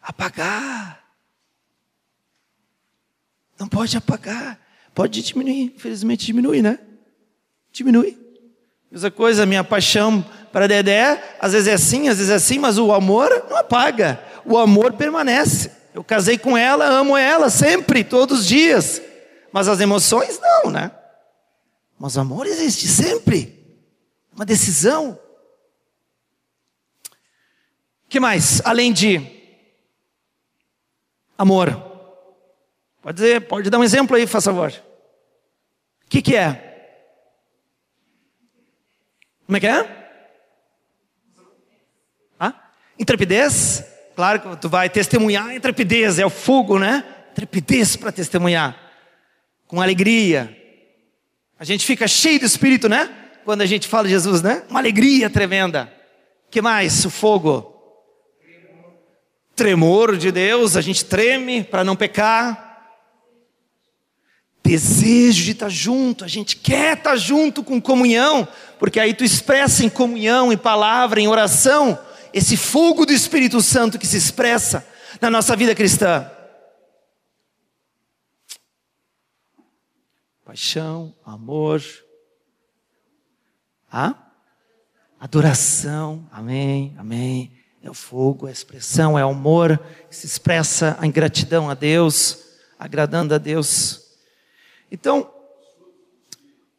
apagar. 0.03 1.03
Não 3.59 3.69
pode 3.69 3.97
apagar. 3.97 4.59
Pode 4.95 5.23
diminuir. 5.23 5.73
Infelizmente 5.77 6.27
diminui, 6.27 6.61
né? 6.61 6.79
Diminui. 7.71 8.19
Mesma 8.91 9.11
coisa, 9.11 9.47
minha 9.47 9.65
paixão 9.65 10.23
para 10.53 10.67
Dedé, 10.67 11.37
às 11.41 11.53
vezes 11.53 11.69
é 11.69 11.73
assim, 11.73 12.09
às 12.09 12.19
vezes 12.19 12.31
é 12.31 12.35
assim, 12.35 12.59
mas 12.59 12.77
o 12.77 12.93
amor 12.93 13.47
não 13.49 13.57
apaga. 13.57 14.23
O 14.45 14.59
amor 14.59 14.93
permanece. 14.93 15.71
Eu 15.95 16.05
casei 16.05 16.37
com 16.37 16.59
ela, 16.59 16.85
amo 16.85 17.17
ela 17.17 17.49
sempre, 17.49 18.05
todos 18.05 18.41
os 18.41 18.47
dias. 18.47 19.01
Mas 19.51 19.69
as 19.69 19.81
emoções 19.81 20.39
não, 20.41 20.71
né? 20.71 20.91
Mas 21.99 22.17
o 22.17 22.21
amor 22.21 22.47
existe 22.47 22.87
sempre. 22.87 23.79
Uma 24.35 24.45
decisão. 24.45 25.19
que 28.09 28.19
mais? 28.21 28.61
Além 28.65 28.93
de 28.93 29.42
Amor. 31.43 31.75
Pode 33.03 33.17
dizer, 33.17 33.41
pode 33.49 33.69
dar 33.69 33.77
um 33.77 33.83
exemplo 33.83 34.15
aí, 34.15 34.29
faz 34.29 34.45
favor. 34.45 34.73
O 36.07 36.09
que, 36.09 36.23
que 36.23 36.37
é? 36.37 37.19
Como 39.45 39.57
é 39.57 39.61
que 39.61 39.67
é? 39.67 40.07
Ah? 42.39 42.55
Intrepidez? 42.97 43.85
Claro 44.15 44.39
que 44.39 44.57
tu 44.59 44.69
vai 44.69 44.89
testemunhar 44.89 45.53
intrepidez, 45.53 46.21
é 46.21 46.25
o 46.25 46.31
fogo, 46.31 46.79
né? 46.79 47.05
Intrepidez 47.33 47.97
para 47.97 48.13
testemunhar. 48.13 48.77
Com 49.67 49.83
alegria. 49.83 50.57
A 51.59 51.65
gente 51.65 51.85
fica 51.85 52.07
cheio 52.07 52.39
do 52.39 52.47
espírito, 52.47 52.89
né? 52.89 53.13
Quando 53.45 53.63
a 53.63 53.67
gente 53.67 53.89
fala 53.89 54.05
de 54.05 54.11
Jesus, 54.11 54.43
né? 54.43 54.63
Uma 54.71 54.79
alegria 54.79 55.29
tremenda. 55.29 55.93
que 56.49 56.63
mais? 56.63 57.05
O 57.05 57.11
fogo. 57.11 57.72
Tremor 59.55 60.17
de 60.17 60.33
Deus, 60.33 60.77
a 60.77 60.81
gente 60.81 61.05
treme 61.05 61.63
para 61.63 61.85
não 61.85 61.95
pecar. 61.95 62.71
Desejo 64.65 65.45
de 65.45 65.51
estar 65.51 65.69
junto, 65.69 66.25
a 66.25 66.29
gente 66.29 66.57
quer 66.57 66.97
estar 66.97 67.17
junto 67.17 67.65
com 67.65 67.81
comunhão, 67.81 68.47
porque 68.79 69.01
aí 69.01 69.13
tu 69.13 69.25
expressa 69.25 69.85
em 69.85 69.91
comunhão, 69.91 70.53
em 70.53 70.57
palavra, 70.57 71.21
em 71.21 71.27
oração, 71.27 71.99
esse 72.33 72.57
fogo 72.57 73.05
do 73.05 73.13
Espírito 73.13 73.61
Santo 73.61 73.99
que 73.99 74.07
se 74.07 74.17
expressa 74.17 74.87
na 75.21 75.29
nossa 75.29 75.57
vida 75.57 75.75
cristã. 75.75 76.31
Paixão, 80.45 81.15
amor, 81.25 81.83
ah? 83.91 84.15
adoração, 85.21 86.29
amém, 86.33 86.95
amém. 86.99 87.62
É 87.83 87.91
o 87.91 87.95
fogo, 87.95 88.47
é 88.47 88.51
a 88.51 88.53
expressão, 88.53 89.19
é 89.19 89.27
o 89.27 89.31
amor 89.31 89.81
se 90.09 90.25
expressa 90.25 90.97
em 91.03 91.11
gratidão 91.11 91.69
a 91.69 91.75
Deus, 91.75 92.39
agradando 92.79 93.35
a 93.35 93.39
Deus. 93.39 94.03
Então, 94.91 95.29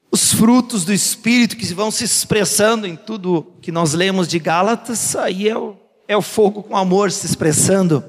os 0.09 0.31
frutos 0.31 0.85
do 0.85 0.93
Espírito 0.93 1.57
que 1.57 1.65
vão 1.73 1.91
se 1.91 2.05
expressando 2.05 2.87
em 2.87 2.95
tudo 2.95 3.53
que 3.61 3.71
nós 3.71 3.93
lemos 3.93 4.27
de 4.27 4.39
Gálatas, 4.39 5.15
aí 5.15 5.49
é 5.49 5.57
o, 5.57 5.75
é 6.07 6.15
o 6.15 6.21
fogo 6.21 6.63
com 6.63 6.77
amor 6.77 7.11
se 7.11 7.25
expressando. 7.25 8.03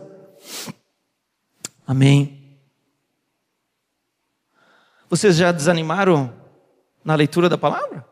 Amém. 1.87 2.59
Vocês 5.11 5.37
já 5.37 5.51
desanimaram 5.51 6.33
na 7.05 7.15
leitura 7.15 7.49
da 7.49 7.59
palavra? 7.59 8.07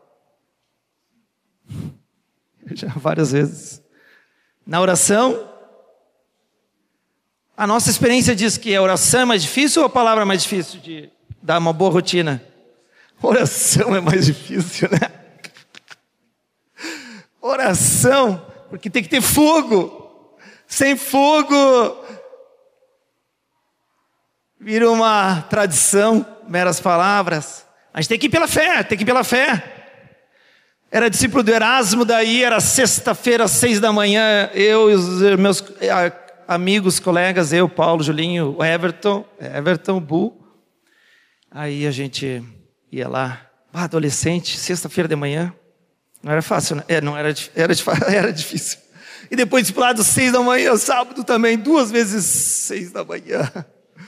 Já 2.75 2.87
várias 2.87 3.33
vezes. 3.33 3.82
Na 4.65 4.79
oração, 4.79 5.49
a 7.55 7.67
nossa 7.67 7.89
experiência 7.89 8.35
diz 8.35 8.57
que 8.57 8.73
a 8.73 8.81
oração 8.81 9.21
é 9.21 9.25
mais 9.25 9.41
difícil 9.41 9.81
ou 9.81 9.87
a 9.87 9.89
palavra 9.89 10.23
é 10.23 10.25
mais 10.25 10.43
difícil 10.43 10.79
de 10.79 11.09
dar 11.41 11.57
uma 11.59 11.73
boa 11.73 11.91
rotina? 11.91 12.41
Oração 13.21 13.95
é 13.95 14.01
mais 14.01 14.25
difícil, 14.25 14.89
né? 14.89 15.11
Oração, 17.41 18.45
porque 18.69 18.89
tem 18.89 19.03
que 19.03 19.09
ter 19.09 19.21
fogo. 19.21 20.01
Sem 20.65 20.95
fogo, 20.95 21.55
vira 24.59 24.89
uma 24.89 25.41
tradição, 25.43 26.25
meras 26.47 26.79
palavras. 26.79 27.65
A 27.93 28.01
gente 28.01 28.09
tem 28.09 28.19
que 28.19 28.25
ir 28.27 28.29
pela 28.29 28.47
fé, 28.47 28.81
tem 28.81 28.97
que 28.97 29.03
ir 29.03 29.05
pela 29.05 29.23
fé. 29.23 29.82
Era 30.93 31.09
discípulo 31.09 31.41
do 31.41 31.51
Erasmo, 31.51 32.05
daí 32.05 32.43
era 32.43 32.59
sexta-feira, 32.59 33.47
seis 33.47 33.79
da 33.79 33.91
manhã, 33.91 34.47
eu 34.53 34.91
e 34.91 34.93
os 34.93 35.39
meus 35.39 35.63
amigos, 36.47 36.99
colegas, 36.99 37.51
eu, 37.51 37.67
Paulo, 37.67 38.03
Julinho, 38.03 38.63
Everton, 38.63 39.25
Everton, 39.39 39.99
Bu. 39.99 40.39
Aí 41.49 41.87
a 41.87 41.89
gente 41.89 42.43
ia 42.91 43.07
lá, 43.07 43.41
adolescente, 43.73 44.55
sexta-feira 44.55 45.07
de 45.07 45.15
manhã. 45.15 45.51
Não 46.21 46.31
era 46.31 46.43
fácil, 46.43 46.75
né? 46.75 46.83
É, 46.87 47.01
não 47.01 47.17
era, 47.17 47.33
era, 47.55 47.73
era 48.07 48.31
difícil. 48.31 48.77
E 49.31 49.35
depois 49.35 49.71
para 49.71 49.87
lado 49.87 50.03
seis 50.03 50.31
da 50.31 50.41
manhã, 50.41 50.77
sábado 50.77 51.23
também, 51.23 51.57
duas 51.57 51.89
vezes 51.89 52.23
seis 52.23 52.91
da 52.91 53.03
manhã. 53.03 53.51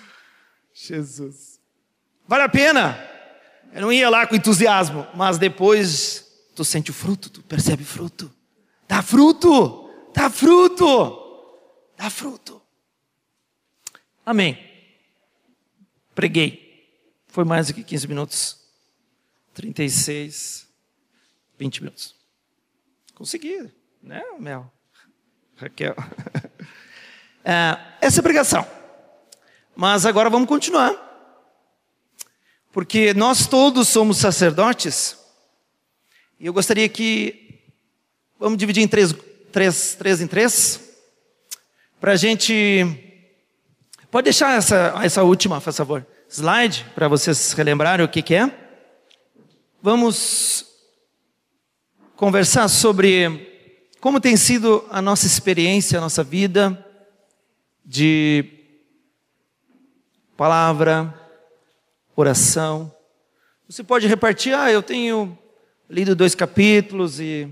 Jesus. 0.72 1.60
Vale 2.28 2.44
a 2.44 2.50
pena. 2.50 2.96
Eu 3.74 3.82
não 3.82 3.92
ia 3.92 4.08
lá 4.08 4.28
com 4.28 4.36
entusiasmo, 4.36 5.08
mas 5.16 5.40
depois 5.40 6.25
tu 6.56 6.64
sente 6.64 6.90
o 6.90 6.94
fruto, 6.94 7.30
tu 7.30 7.44
percebe 7.44 7.84
fruto. 7.84 8.34
Dá 8.88 9.02
fruto, 9.02 9.90
dá 10.14 10.30
fruto, 10.30 11.86
dá 11.98 12.10
fruto. 12.10 12.62
Amém. 14.26 14.58
Preguei. 16.16 16.66
Foi 17.28 17.44
mais 17.44 17.68
do 17.68 17.74
que 17.74 17.84
15 17.84 18.08
minutos. 18.08 18.58
36, 19.54 20.68
20 21.60 21.84
minutos. 21.84 22.16
Consegui, 23.14 23.72
né, 24.02 24.24
Mel? 24.40 24.72
Raquel. 25.58 25.96
É, 27.48 27.78
essa 28.02 28.18
é 28.18 28.22
a 28.22 28.24
pregação. 28.24 28.68
Mas 29.76 30.04
agora 30.04 30.32
vamos 30.32 30.50
continuar. 30.50 31.00
Porque 32.72 33.14
nós 33.14 33.46
todos 33.46 33.88
somos 33.88 34.18
sacerdotes. 34.18 35.16
E 36.40 36.46
eu 36.46 36.54
gostaria 36.54 36.88
que. 36.90 37.62
Vamos 38.38 38.58
dividir 38.58 38.84
em 38.84 38.88
três, 38.88 39.14
três, 39.52 39.96
três 39.96 40.22
em 40.22 40.28
três. 40.28 40.80
Para 42.00 42.14
a 42.14 42.16
gente. 42.16 42.86
Pode 44.12 44.26
deixar 44.26 44.58
essa, 44.58 44.94
essa 45.04 45.24
última, 45.24 45.60
por 45.60 45.74
favor. 45.74 46.06
Slide, 46.30 46.86
para 46.94 47.08
vocês 47.08 47.54
relembrarem 47.54 48.06
o 48.06 48.10
que, 48.10 48.22
que 48.22 48.36
é. 48.36 48.52
Vamos 49.82 50.66
conversar 52.16 52.68
sobre 52.68 53.54
como 54.00 54.20
tem 54.20 54.38
sido 54.38 54.86
a 54.90 55.02
nossa 55.02 55.26
experiência, 55.26 55.98
a 55.98 56.02
nossa 56.02 56.24
vida 56.24 56.86
de 57.86 58.46
palavra, 60.36 61.14
oração. 62.16 62.94
Você 63.68 63.84
pode 63.84 64.08
repartir, 64.08 64.54
ah, 64.54 64.72
eu 64.72 64.84
tenho 64.84 65.38
lido 65.90 66.16
dois 66.16 66.34
capítulos 66.34 67.20
e 67.20 67.48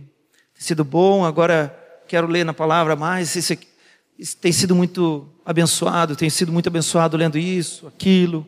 tem 0.53 0.61
sido 0.61 0.83
bom, 0.83 1.23
agora 1.23 1.79
quero 2.07 2.27
ler 2.27 2.43
na 2.43 2.53
palavra 2.53 2.95
mais. 2.95 3.35
Isso, 3.35 3.57
isso 4.17 4.37
tem 4.37 4.51
sido 4.51 4.75
muito 4.75 5.27
abençoado, 5.45 6.15
tem 6.15 6.29
sido 6.29 6.51
muito 6.51 6.67
abençoado 6.67 7.17
lendo 7.17 7.37
isso, 7.37 7.87
aquilo. 7.87 8.45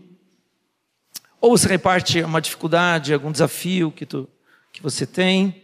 Ou 1.39 1.57
você 1.57 1.67
reparte 1.67 2.21
uma 2.23 2.41
dificuldade, 2.41 3.13
algum 3.13 3.31
desafio 3.31 3.91
que, 3.91 4.05
tu, 4.05 4.27
que 4.71 4.81
você 4.81 5.05
tem. 5.05 5.63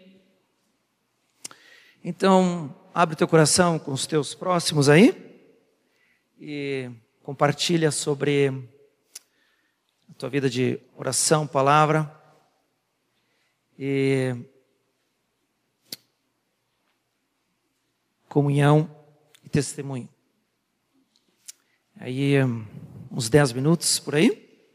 Então, 2.03 2.75
abre 2.93 3.15
teu 3.15 3.27
coração 3.27 3.79
com 3.79 3.91
os 3.91 4.05
teus 4.05 4.35
próximos 4.35 4.89
aí 4.89 5.15
e 6.39 6.89
compartilha 7.23 7.91
sobre 7.91 8.51
a 10.09 10.13
tua 10.17 10.29
vida 10.29 10.49
de 10.49 10.79
oração, 10.95 11.47
palavra. 11.47 12.20
E 13.83 14.35
comunhão 18.29 18.87
e 19.43 19.49
testemunho. 19.49 20.07
Aí, 21.95 22.35
uns 23.09 23.27
dez 23.27 23.51
minutos 23.51 23.97
por 23.97 24.13
aí 24.13 24.69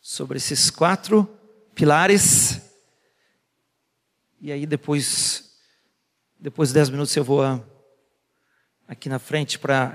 sobre 0.00 0.38
esses 0.38 0.70
quatro 0.70 1.24
pilares. 1.72 2.60
E 4.40 4.50
aí 4.50 4.66
depois, 4.66 5.56
depois 6.36 6.70
de 6.70 6.74
dez 6.74 6.90
minutos 6.90 7.14
eu 7.14 7.22
vou 7.22 7.42
aqui 8.88 9.08
na 9.08 9.20
frente 9.20 9.56
para 9.56 9.94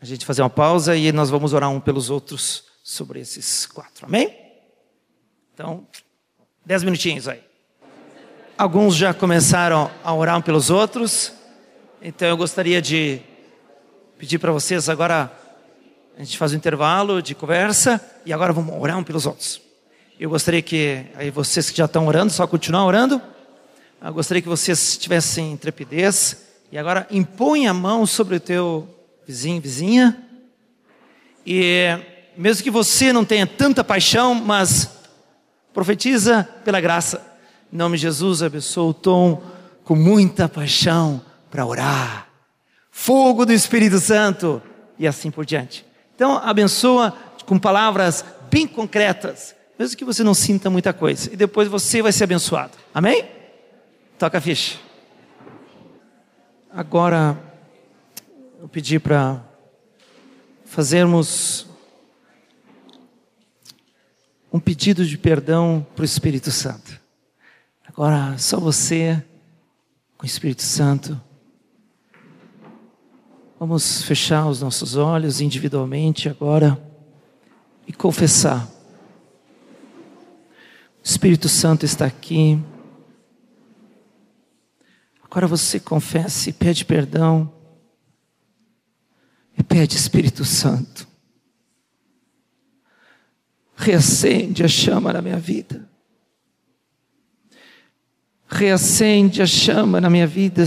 a 0.00 0.04
gente 0.06 0.24
fazer 0.24 0.40
uma 0.40 0.48
pausa 0.48 0.96
e 0.96 1.12
nós 1.12 1.28
vamos 1.28 1.52
orar 1.52 1.68
um 1.68 1.78
pelos 1.78 2.08
outros 2.08 2.64
sobre 2.82 3.20
esses 3.20 3.66
quatro. 3.66 4.06
Amém? 4.06 4.34
Então, 5.52 5.86
dez 6.64 6.82
minutinhos 6.82 7.28
aí. 7.28 7.40
Alguns 8.56 8.96
já 8.96 9.12
começaram 9.12 9.90
a 10.02 10.14
orar 10.14 10.38
um 10.38 10.40
pelos 10.40 10.70
outros. 10.70 11.32
Então 12.00 12.26
eu 12.26 12.36
gostaria 12.36 12.80
de 12.80 13.20
pedir 14.18 14.38
para 14.38 14.52
vocês 14.52 14.88
agora 14.88 15.30
a 16.16 16.22
gente 16.22 16.38
faz 16.38 16.52
um 16.52 16.56
intervalo 16.56 17.20
de 17.20 17.34
conversa 17.34 18.00
e 18.24 18.32
agora 18.32 18.52
vamos 18.52 18.74
orar 18.80 18.96
um 18.96 19.02
pelos 19.02 19.26
outros. 19.26 19.60
Eu 20.18 20.30
gostaria 20.30 20.62
que 20.62 21.04
aí 21.16 21.30
vocês 21.30 21.70
que 21.70 21.76
já 21.76 21.86
estão 21.86 22.06
orando, 22.06 22.32
só 22.32 22.46
continuar 22.46 22.86
orando. 22.86 23.20
Eu 24.00 24.14
gostaria 24.14 24.40
que 24.40 24.48
vocês 24.48 24.96
tivessem 24.96 25.52
intrepidez 25.52 26.46
e 26.70 26.78
agora 26.78 27.06
impõe 27.10 27.66
a 27.66 27.74
mão 27.74 28.06
sobre 28.06 28.36
o 28.36 28.40
teu 28.40 28.88
vizinho, 29.26 29.60
vizinha. 29.60 30.16
E 31.44 31.98
mesmo 32.36 32.62
que 32.62 32.70
você 32.70 33.12
não 33.12 33.24
tenha 33.24 33.46
tanta 33.46 33.82
paixão, 33.82 34.34
mas 34.34 34.88
profetiza 35.74 36.48
pela 36.64 36.80
graça. 36.80 37.20
Em 37.70 37.76
nome 37.76 37.96
de 37.96 38.02
Jesus, 38.02 38.42
abençoa 38.42 38.90
o 38.90 38.94
tom 38.94 39.42
com 39.82 39.96
muita 39.96 40.48
paixão 40.48 41.20
para 41.50 41.66
orar. 41.66 42.28
Fogo 42.90 43.44
do 43.44 43.52
Espírito 43.52 43.98
Santo 43.98 44.62
e 44.96 45.06
assim 45.06 45.32
por 45.32 45.44
diante. 45.44 45.84
Então, 46.14 46.38
abençoa 46.38 47.12
com 47.44 47.58
palavras 47.58 48.24
bem 48.48 48.68
concretas, 48.68 49.54
mesmo 49.76 49.96
que 49.96 50.04
você 50.04 50.22
não 50.22 50.32
sinta 50.32 50.70
muita 50.70 50.92
coisa. 50.92 51.30
E 51.32 51.36
depois 51.36 51.66
você 51.66 52.00
vai 52.00 52.12
ser 52.12 52.24
abençoado. 52.24 52.72
Amém? 52.94 53.28
Toca 54.16 54.38
a 54.38 54.40
ficha. 54.40 54.78
Agora, 56.70 57.36
eu 58.60 58.68
pedi 58.68 59.00
para 59.00 59.42
fazermos 60.64 61.66
um 64.54 64.60
pedido 64.60 65.04
de 65.04 65.18
perdão 65.18 65.84
para 65.96 66.02
o 66.02 66.04
Espírito 66.04 66.52
Santo. 66.52 67.00
Agora, 67.88 68.38
só 68.38 68.60
você 68.60 69.20
com 70.16 70.22
o 70.22 70.26
Espírito 70.26 70.62
Santo. 70.62 71.20
Vamos 73.58 74.04
fechar 74.04 74.46
os 74.46 74.60
nossos 74.60 74.94
olhos 74.94 75.40
individualmente 75.40 76.28
agora 76.28 76.80
e 77.84 77.92
confessar. 77.92 78.64
O 81.02 81.02
Espírito 81.02 81.48
Santo 81.48 81.84
está 81.84 82.06
aqui. 82.06 82.62
Agora 85.24 85.48
você 85.48 85.80
confessa 85.80 86.48
e 86.48 86.52
pede 86.52 86.84
perdão. 86.84 87.52
E 89.58 89.64
pede 89.64 89.96
Espírito 89.96 90.44
Santo. 90.44 91.12
Reacende 93.76 94.62
a 94.62 94.68
chama 94.68 95.12
na 95.12 95.20
minha 95.20 95.38
vida. 95.38 95.88
Reacende 98.46 99.42
a 99.42 99.46
chama 99.46 100.00
na 100.00 100.08
minha 100.08 100.26
vida. 100.26 100.64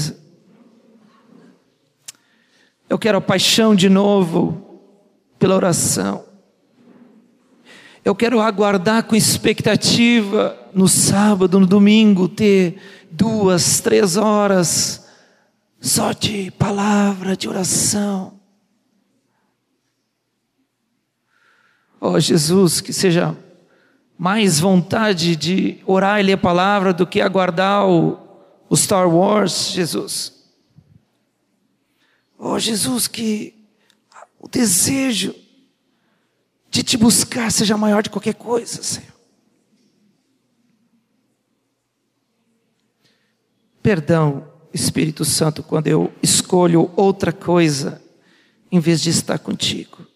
Eu 2.89 2.97
quero 2.97 3.17
a 3.17 3.21
paixão 3.21 3.75
de 3.75 3.89
novo 3.89 4.81
pela 5.39 5.55
oração. 5.55 6.25
Eu 8.03 8.15
quero 8.15 8.39
aguardar 8.39 9.03
com 9.03 9.15
expectativa 9.15 10.57
no 10.73 10.87
sábado, 10.87 11.59
no 11.59 11.67
domingo, 11.67 12.29
ter 12.29 12.77
duas, 13.11 13.81
três 13.81 14.15
horas 14.15 15.05
só 15.79 16.11
de 16.11 16.51
palavra, 16.51 17.35
de 17.35 17.47
oração. 17.47 18.36
Oh 21.99 22.19
Jesus, 22.19 22.79
que 22.81 22.93
seja 22.93 23.35
mais 24.17 24.59
vontade 24.59 25.35
de 25.35 25.79
orar 25.85 26.19
e 26.19 26.23
ler 26.23 26.33
a 26.33 26.37
palavra 26.37 26.93
do 26.93 27.05
que 27.05 27.21
aguardar 27.21 27.87
o, 27.87 28.17
o 28.69 28.75
Star 28.75 29.07
Wars, 29.07 29.71
Jesus. 29.71 30.33
Oh 32.37 32.57
Jesus, 32.57 33.07
que 33.07 33.53
o 34.39 34.47
desejo 34.47 35.35
de 36.69 36.83
te 36.83 36.97
buscar 36.97 37.51
seja 37.51 37.77
maior 37.77 38.01
de 38.01 38.09
qualquer 38.09 38.35
coisa, 38.35 38.81
Senhor. 38.81 39.17
Perdão, 43.81 44.51
Espírito 44.73 45.25
Santo, 45.25 45.63
quando 45.63 45.87
eu 45.87 46.13
escolho 46.21 46.91
outra 46.95 47.31
coisa 47.31 48.01
em 48.71 48.79
vez 48.79 49.01
de 49.01 49.09
estar 49.09 49.39
contigo. 49.39 50.06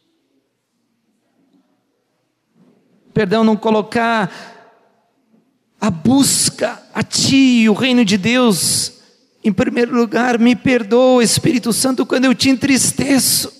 Perdão, 3.21 3.43
não 3.43 3.55
colocar 3.55 4.31
a 5.79 5.91
busca 5.91 6.81
a 6.91 7.03
Ti, 7.03 7.69
o 7.69 7.73
reino 7.73 8.03
de 8.03 8.17
Deus, 8.17 8.93
em 9.43 9.53
primeiro 9.53 9.95
lugar. 9.95 10.39
Me 10.39 10.55
perdoa, 10.55 11.23
Espírito 11.23 11.71
Santo, 11.71 12.03
quando 12.03 12.25
eu 12.25 12.33
te 12.33 12.49
entristeço. 12.49 13.53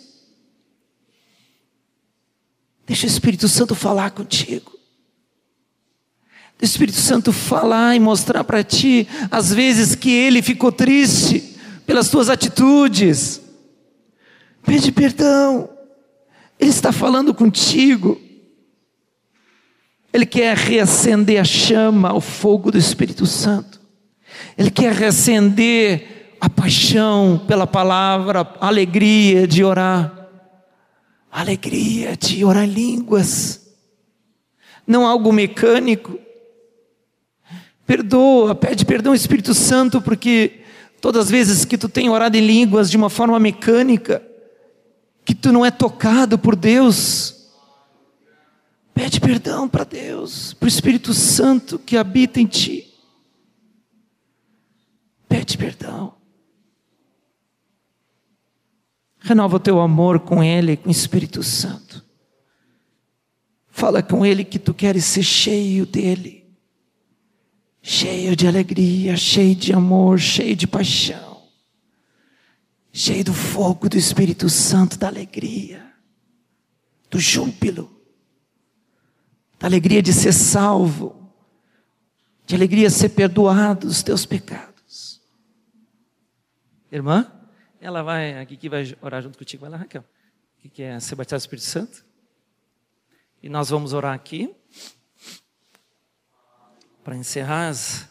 Deixa 2.87 3.05
o 3.05 3.07
Espírito 3.07 3.47
Santo 3.47 3.75
falar 3.75 4.09
contigo. 4.09 4.71
O 6.59 6.65
Espírito 6.65 6.97
Santo 6.97 7.31
falar 7.31 7.95
e 7.95 7.99
mostrar 7.99 8.43
para 8.43 8.63
ti 8.63 9.07
as 9.29 9.53
vezes 9.53 9.93
que 9.93 10.09
ele 10.09 10.41
ficou 10.41 10.71
triste 10.71 11.55
pelas 11.85 12.09
tuas 12.09 12.29
atitudes. 12.29 13.39
Pede 14.63 14.91
perdão. 14.91 15.69
Ele 16.59 16.71
está 16.71 16.91
falando 16.91 17.31
contigo. 17.31 18.19
Ele 20.13 20.25
quer 20.25 20.55
reacender 20.57 21.39
a 21.39 21.43
chama, 21.43 22.13
o 22.13 22.21
fogo 22.21 22.71
do 22.71 22.77
Espírito 22.77 23.25
Santo. 23.25 23.79
Ele 24.57 24.69
quer 24.69 24.93
reacender 24.93 26.35
a 26.39 26.49
paixão 26.49 27.41
pela 27.47 27.67
palavra, 27.67 28.41
a 28.59 28.67
alegria 28.67 29.47
de 29.47 29.63
orar 29.63 30.21
alegria 31.31 32.17
de 32.17 32.43
orar 32.43 32.67
línguas, 32.67 33.61
não 34.85 35.07
algo 35.07 35.31
mecânico. 35.31 36.19
Perdoa, 37.87 38.53
pede 38.53 38.85
perdão 38.85 39.13
ao 39.13 39.15
Espírito 39.15 39.53
Santo, 39.53 40.01
porque 40.01 40.61
todas 40.99 41.25
as 41.25 41.31
vezes 41.31 41.65
que 41.65 41.77
tu 41.77 41.87
tem 41.87 42.09
orado 42.09 42.35
em 42.35 42.45
línguas 42.45 42.91
de 42.91 42.97
uma 42.97 43.09
forma 43.09 43.39
mecânica, 43.39 44.21
que 45.23 45.33
tu 45.33 45.51
não 45.51 45.65
é 45.65 45.71
tocado 45.71 46.37
por 46.37 46.55
Deus, 46.55 47.30
pede 49.01 49.19
perdão 49.19 49.67
para 49.67 49.83
Deus, 49.83 50.53
para 50.53 50.67
o 50.67 50.69
Espírito 50.69 51.11
Santo 51.11 51.79
que 51.79 51.97
habita 51.97 52.39
em 52.39 52.45
ti. 52.45 52.87
Pede 55.27 55.57
perdão. 55.57 56.13
Renova 59.17 59.55
o 59.55 59.59
teu 59.59 59.81
amor 59.81 60.19
com 60.19 60.43
Ele, 60.43 60.77
com 60.77 60.87
o 60.87 60.91
Espírito 60.91 61.41
Santo. 61.41 62.05
Fala 63.69 64.03
com 64.03 64.23
Ele 64.23 64.43
que 64.43 64.59
tu 64.59 64.71
queres 64.71 65.05
ser 65.05 65.23
cheio 65.23 65.87
dEle, 65.87 66.45
cheio 67.81 68.35
de 68.35 68.45
alegria, 68.45 69.17
cheio 69.17 69.55
de 69.55 69.73
amor, 69.73 70.19
cheio 70.19 70.55
de 70.55 70.67
paixão, 70.67 71.41
cheio 72.93 73.23
do 73.23 73.33
fogo 73.33 73.89
do 73.89 73.97
Espírito 73.97 74.47
Santo, 74.47 74.99
da 74.99 75.07
alegria, 75.07 75.91
do 77.09 77.19
júbilo, 77.19 78.00
da 79.61 79.67
alegria 79.67 80.01
de 80.01 80.11
ser 80.11 80.33
salvo, 80.33 81.31
de 82.47 82.55
alegria 82.55 82.87
de 82.87 82.93
ser 82.93 83.09
perdoado 83.09 83.87
dos 83.87 84.01
teus 84.01 84.25
pecados. 84.25 85.21
Irmã? 86.91 87.31
Ela 87.79 88.01
vai, 88.01 88.39
aqui 88.39 88.57
que 88.57 88.67
vai 88.67 88.97
orar 89.01 89.21
junto 89.21 89.37
contigo. 89.37 89.61
Vai 89.61 89.69
lá, 89.69 89.77
Raquel. 89.77 90.03
Que 90.59 90.69
quer 90.69 90.95
é 90.95 90.99
ser 90.99 91.15
batizado 91.15 91.39
do 91.39 91.43
Espírito 91.43 91.65
Santo. 91.65 92.03
E 93.41 93.49
nós 93.49 93.69
vamos 93.69 93.93
orar 93.93 94.13
aqui. 94.13 94.53
Para 97.03 97.15
encerrar. 97.15 97.69
As... 97.69 98.07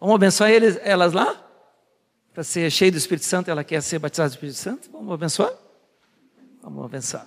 Vamos 0.00 0.14
abençoar 0.14 0.50
eles, 0.50 0.78
elas 0.82 1.12
lá? 1.12 1.44
Para 2.32 2.44
ser 2.44 2.70
cheio 2.70 2.92
do 2.92 2.98
Espírito 2.98 3.24
Santo, 3.24 3.50
ela 3.50 3.64
quer 3.64 3.82
ser 3.82 3.98
batizada 3.98 4.30
do 4.30 4.34
Espírito 4.34 4.56
Santo. 4.56 4.90
Vamos 4.90 5.12
abençoar? 5.12 5.52
Vamos 6.62 6.84
abençoar. 6.84 7.26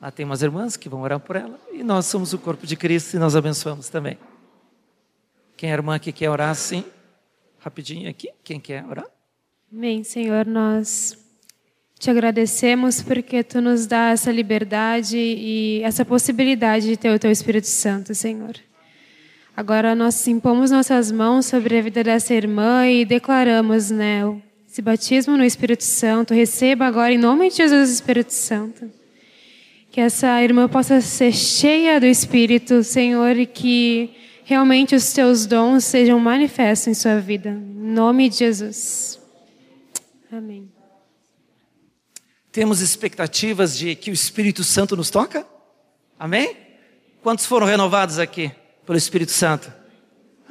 Lá 0.00 0.10
tem 0.10 0.24
umas 0.24 0.42
irmãs 0.42 0.76
que 0.76 0.88
vão 0.88 1.02
orar 1.02 1.20
por 1.20 1.36
ela. 1.36 1.58
E 1.72 1.82
nós 1.82 2.06
somos 2.06 2.32
o 2.32 2.38
corpo 2.38 2.66
de 2.66 2.76
Cristo 2.76 3.14
e 3.14 3.18
nós 3.18 3.34
abençoamos 3.34 3.88
também. 3.88 4.18
Quem 5.56 5.70
é 5.70 5.72
irmã 5.72 5.98
que 5.98 6.12
quer 6.12 6.30
orar, 6.30 6.54
sim 6.54 6.84
rapidinho 7.58 8.08
aqui. 8.08 8.30
Quem 8.42 8.58
quer 8.58 8.84
orar? 8.86 9.06
Amém, 9.72 10.02
Senhor. 10.02 10.46
Nós 10.46 11.18
te 11.98 12.10
agradecemos 12.10 13.02
porque 13.02 13.42
tu 13.42 13.60
nos 13.60 13.86
dá 13.86 14.10
essa 14.10 14.30
liberdade 14.30 15.18
e 15.18 15.82
essa 15.82 16.04
possibilidade 16.04 16.86
de 16.86 16.96
ter 16.96 17.10
o 17.10 17.18
teu 17.18 17.30
Espírito 17.30 17.66
Santo, 17.66 18.14
Senhor. 18.14 18.54
Agora 19.56 19.94
nós 19.94 20.26
impomos 20.28 20.70
nossas 20.70 21.10
mãos 21.10 21.46
sobre 21.46 21.78
a 21.78 21.82
vida 21.82 22.04
dessa 22.04 22.32
irmã 22.32 22.86
e 22.86 23.04
declaramos, 23.04 23.90
né, 23.90 24.22
esse 24.66 24.80
batismo 24.80 25.36
no 25.36 25.44
Espírito 25.44 25.82
Santo. 25.82 26.32
Receba 26.32 26.86
agora 26.86 27.12
em 27.12 27.18
nome 27.18 27.50
de 27.50 27.56
Jesus 27.56 27.90
o 27.90 27.92
Espírito 27.92 28.32
Santo. 28.32 28.88
Que 29.90 30.00
essa 30.00 30.42
irmã 30.42 30.68
possa 30.68 31.00
ser 31.00 31.32
cheia 31.32 31.98
do 31.98 32.06
Espírito, 32.06 32.84
Senhor, 32.84 33.36
e 33.36 33.46
que 33.46 34.14
realmente 34.44 34.94
os 34.94 35.12
teus 35.12 35.46
dons 35.46 35.84
sejam 35.84 36.18
manifestos 36.18 36.88
em 36.88 36.94
sua 36.94 37.20
vida. 37.20 37.50
Em 37.50 37.92
nome 37.92 38.28
de 38.28 38.36
Jesus. 38.36 39.20
Amém. 40.30 40.70
Temos 42.50 42.80
expectativas 42.80 43.76
de 43.78 43.94
que 43.94 44.10
o 44.10 44.14
Espírito 44.14 44.64
Santo 44.64 44.96
nos 44.96 45.10
toca? 45.10 45.46
Amém? 46.18 46.56
Quantos 47.22 47.46
foram 47.46 47.66
renovados 47.66 48.18
aqui 48.18 48.50
pelo 48.84 48.98
Espírito 48.98 49.32
Santo? 49.32 49.77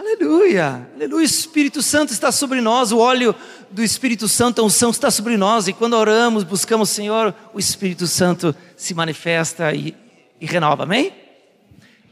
Aleluia, 0.09 0.87
aleluia. 0.95 1.17
O 1.17 1.21
Espírito 1.21 1.81
Santo 1.81 2.13
está 2.13 2.31
sobre 2.31 2.61
nós, 2.61 2.93
o 2.93 2.97
óleo 2.97 3.35
do 3.69 3.83
Espírito 3.83 4.29
Santo, 4.29 4.61
a 4.61 4.63
unção 4.63 4.89
está 4.89 5.11
sobre 5.11 5.35
nós, 5.35 5.67
e 5.67 5.73
quando 5.73 5.95
oramos, 5.95 6.45
buscamos 6.45 6.89
o 6.89 6.93
Senhor, 6.93 7.35
o 7.53 7.59
Espírito 7.59 8.07
Santo 8.07 8.55
se 8.77 8.93
manifesta 8.93 9.73
e, 9.73 9.93
e 10.39 10.45
renova, 10.45 10.83
amém? 10.83 11.13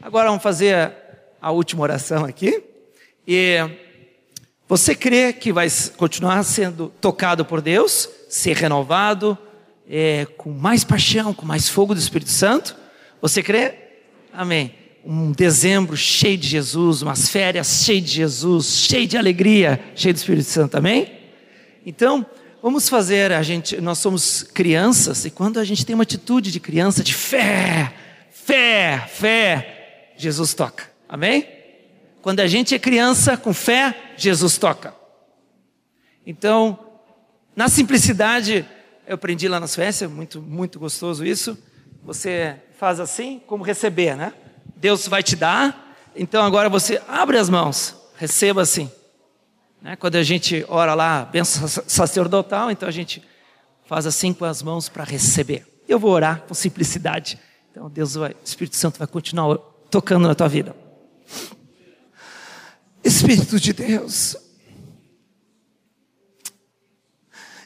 Agora 0.02 0.28
vamos 0.28 0.42
fazer 0.42 0.92
a 1.40 1.50
última 1.50 1.84
oração 1.84 2.26
aqui. 2.26 2.62
E 3.26 3.56
você 4.68 4.94
crê 4.94 5.32
que 5.32 5.50
vai 5.50 5.66
continuar 5.96 6.42
sendo 6.42 6.92
tocado 7.00 7.46
por 7.46 7.62
Deus? 7.62 8.10
ser 8.28 8.56
renovado 8.56 9.38
é, 9.88 10.26
com 10.36 10.50
mais 10.50 10.84
paixão, 10.84 11.32
com 11.32 11.46
mais 11.46 11.66
fogo 11.66 11.94
do 11.94 11.98
Espírito 11.98 12.30
Santo. 12.30 12.76
Você 13.22 13.42
crê? 13.42 13.74
Amém. 14.34 14.85
Um 15.08 15.30
dezembro 15.30 15.96
cheio 15.96 16.36
de 16.36 16.48
Jesus, 16.48 17.00
umas 17.00 17.28
férias 17.28 17.84
cheias 17.84 18.02
de 18.02 18.10
Jesus, 18.10 18.80
cheio 18.80 19.06
de 19.06 19.16
alegria, 19.16 19.78
cheio 19.94 20.12
do 20.12 20.16
Espírito 20.16 20.48
Santo. 20.48 20.76
Amém? 20.76 21.12
Então, 21.86 22.26
vamos 22.60 22.88
fazer, 22.88 23.30
a 23.30 23.40
gente, 23.40 23.80
nós 23.80 23.98
somos 23.98 24.42
crianças 24.42 25.24
e 25.24 25.30
quando 25.30 25.60
a 25.60 25.64
gente 25.64 25.86
tem 25.86 25.94
uma 25.94 26.02
atitude 26.02 26.50
de 26.50 26.58
criança 26.58 27.04
de 27.04 27.14
fé, 27.14 27.94
fé, 28.32 29.08
fé, 29.08 30.12
Jesus 30.16 30.54
toca. 30.54 30.90
Amém? 31.08 31.46
Quando 32.20 32.40
a 32.40 32.48
gente 32.48 32.74
é 32.74 32.78
criança 32.80 33.36
com 33.36 33.54
fé, 33.54 33.94
Jesus 34.16 34.58
toca. 34.58 34.92
Então, 36.26 36.80
na 37.54 37.68
simplicidade, 37.68 38.66
eu 39.06 39.14
aprendi 39.14 39.46
lá 39.46 39.60
na 39.60 39.68
Suécia, 39.68 40.08
muito, 40.08 40.42
muito 40.42 40.80
gostoso 40.80 41.24
isso. 41.24 41.56
Você 42.02 42.56
faz 42.76 42.98
assim, 42.98 43.40
como 43.46 43.62
receber, 43.62 44.16
né? 44.16 44.32
Deus 44.74 45.06
vai 45.06 45.22
te 45.22 45.36
dar, 45.36 45.96
então 46.14 46.42
agora 46.42 46.68
você 46.68 47.00
abre 47.06 47.38
as 47.38 47.48
mãos, 47.48 47.94
receba 48.16 48.62
assim. 48.62 48.90
Né? 49.80 49.96
Quando 49.96 50.16
a 50.16 50.22
gente 50.22 50.64
ora 50.68 50.94
lá, 50.94 51.24
benção 51.24 51.68
sacerdotal, 51.68 52.70
então 52.70 52.88
a 52.88 52.92
gente 52.92 53.22
faz 53.84 54.06
assim 54.06 54.32
com 54.32 54.44
as 54.44 54.62
mãos 54.62 54.88
para 54.88 55.04
receber. 55.04 55.66
Eu 55.88 55.98
vou 55.98 56.10
orar 56.10 56.42
com 56.42 56.54
simplicidade. 56.54 57.38
Então 57.70 57.88
Deus 57.88 58.14
vai, 58.14 58.32
o 58.32 58.44
Espírito 58.44 58.76
Santo 58.76 58.98
vai 58.98 59.06
continuar 59.06 59.58
tocando 59.90 60.26
na 60.26 60.34
tua 60.34 60.48
vida. 60.48 60.74
Espírito 63.04 63.60
de 63.60 63.72
Deus, 63.72 64.36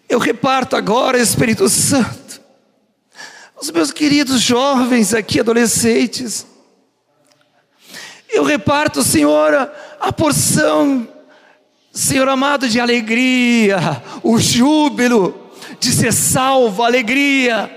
eu 0.06 0.18
reparto 0.18 0.76
agora, 0.76 1.18
Espírito 1.18 1.68
Santo, 1.68 2.42
os 3.58 3.70
meus 3.70 3.92
queridos 3.92 4.40
jovens 4.40 5.14
aqui, 5.14 5.38
adolescentes, 5.40 6.44
eu 8.32 8.44
reparto, 8.44 9.02
Senhor, 9.02 9.70
a 10.00 10.12
porção, 10.12 11.06
Senhor 11.92 12.28
amado, 12.28 12.68
de 12.68 12.80
alegria, 12.80 14.02
o 14.22 14.38
júbilo 14.38 15.50
de 15.78 15.92
ser 15.92 16.12
salvo, 16.12 16.82
alegria, 16.82 17.70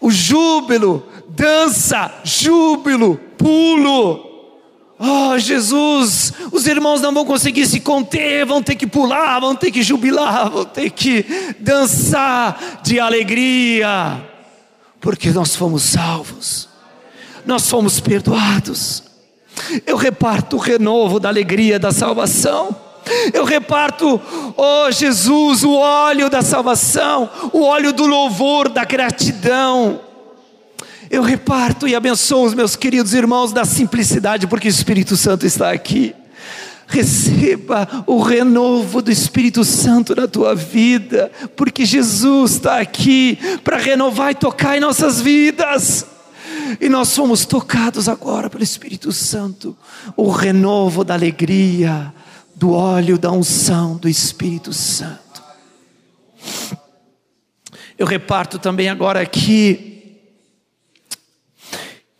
o 0.00 0.10
júbilo, 0.10 1.06
dança, 1.28 2.12
júbilo, 2.24 3.18
pulo, 3.38 4.30
Oh, 5.02 5.38
Jesus, 5.38 6.30
os 6.52 6.66
irmãos 6.66 7.00
não 7.00 7.14
vão 7.14 7.24
conseguir 7.24 7.66
se 7.66 7.80
conter, 7.80 8.44
vão 8.44 8.62
ter 8.62 8.74
que 8.74 8.86
pular, 8.86 9.40
vão 9.40 9.56
ter 9.56 9.70
que 9.70 9.82
jubilar, 9.82 10.50
vão 10.50 10.66
ter 10.66 10.90
que 10.90 11.24
dançar 11.58 12.82
de 12.82 13.00
alegria, 13.00 14.22
porque 15.00 15.30
nós 15.30 15.56
fomos 15.56 15.84
salvos, 15.84 16.68
nós 17.46 17.66
fomos 17.70 17.98
perdoados. 17.98 19.09
Eu 19.86 19.96
reparto 19.96 20.56
o 20.56 20.60
renovo 20.60 21.20
da 21.20 21.28
alegria 21.28 21.78
da 21.78 21.92
salvação. 21.92 22.74
Eu 23.32 23.44
reparto, 23.44 24.20
oh 24.56 24.90
Jesus, 24.90 25.64
o 25.64 25.72
óleo 25.72 26.28
da 26.28 26.42
salvação, 26.42 27.28
o 27.52 27.62
óleo 27.62 27.92
do 27.92 28.06
louvor, 28.06 28.68
da 28.68 28.84
gratidão 28.84 30.00
eu 31.10 31.22
reparto 31.22 31.88
e 31.88 31.94
abençoo 31.96 32.44
os 32.44 32.54
meus 32.54 32.76
queridos 32.76 33.12
irmãos 33.14 33.52
da 33.52 33.64
simplicidade, 33.64 34.46
porque 34.46 34.68
o 34.68 34.70
Espírito 34.70 35.16
Santo 35.16 35.44
está 35.44 35.72
aqui. 35.72 36.14
Receba 36.86 38.04
o 38.06 38.20
renovo 38.20 39.02
do 39.02 39.10
Espírito 39.10 39.64
Santo 39.64 40.14
na 40.14 40.28
tua 40.28 40.54
vida, 40.54 41.30
porque 41.56 41.84
Jesus 41.84 42.52
está 42.52 42.78
aqui 42.78 43.36
para 43.64 43.76
renovar 43.76 44.30
e 44.30 44.36
tocar 44.36 44.76
em 44.76 44.80
nossas 44.80 45.20
vidas. 45.20 46.06
E 46.78 46.88
nós 46.88 47.08
somos 47.08 47.46
tocados 47.46 48.08
agora 48.08 48.50
pelo 48.50 48.62
Espírito 48.62 49.10
Santo, 49.12 49.76
o 50.16 50.30
renovo 50.30 51.02
da 51.02 51.14
alegria, 51.14 52.12
do 52.54 52.72
óleo 52.72 53.18
da 53.18 53.30
unção 53.32 53.96
do 53.96 54.08
Espírito 54.08 54.72
Santo. 54.72 55.42
Eu 57.98 58.06
reparto 58.06 58.58
também 58.58 58.88
agora 58.88 59.20
aqui 59.20 60.18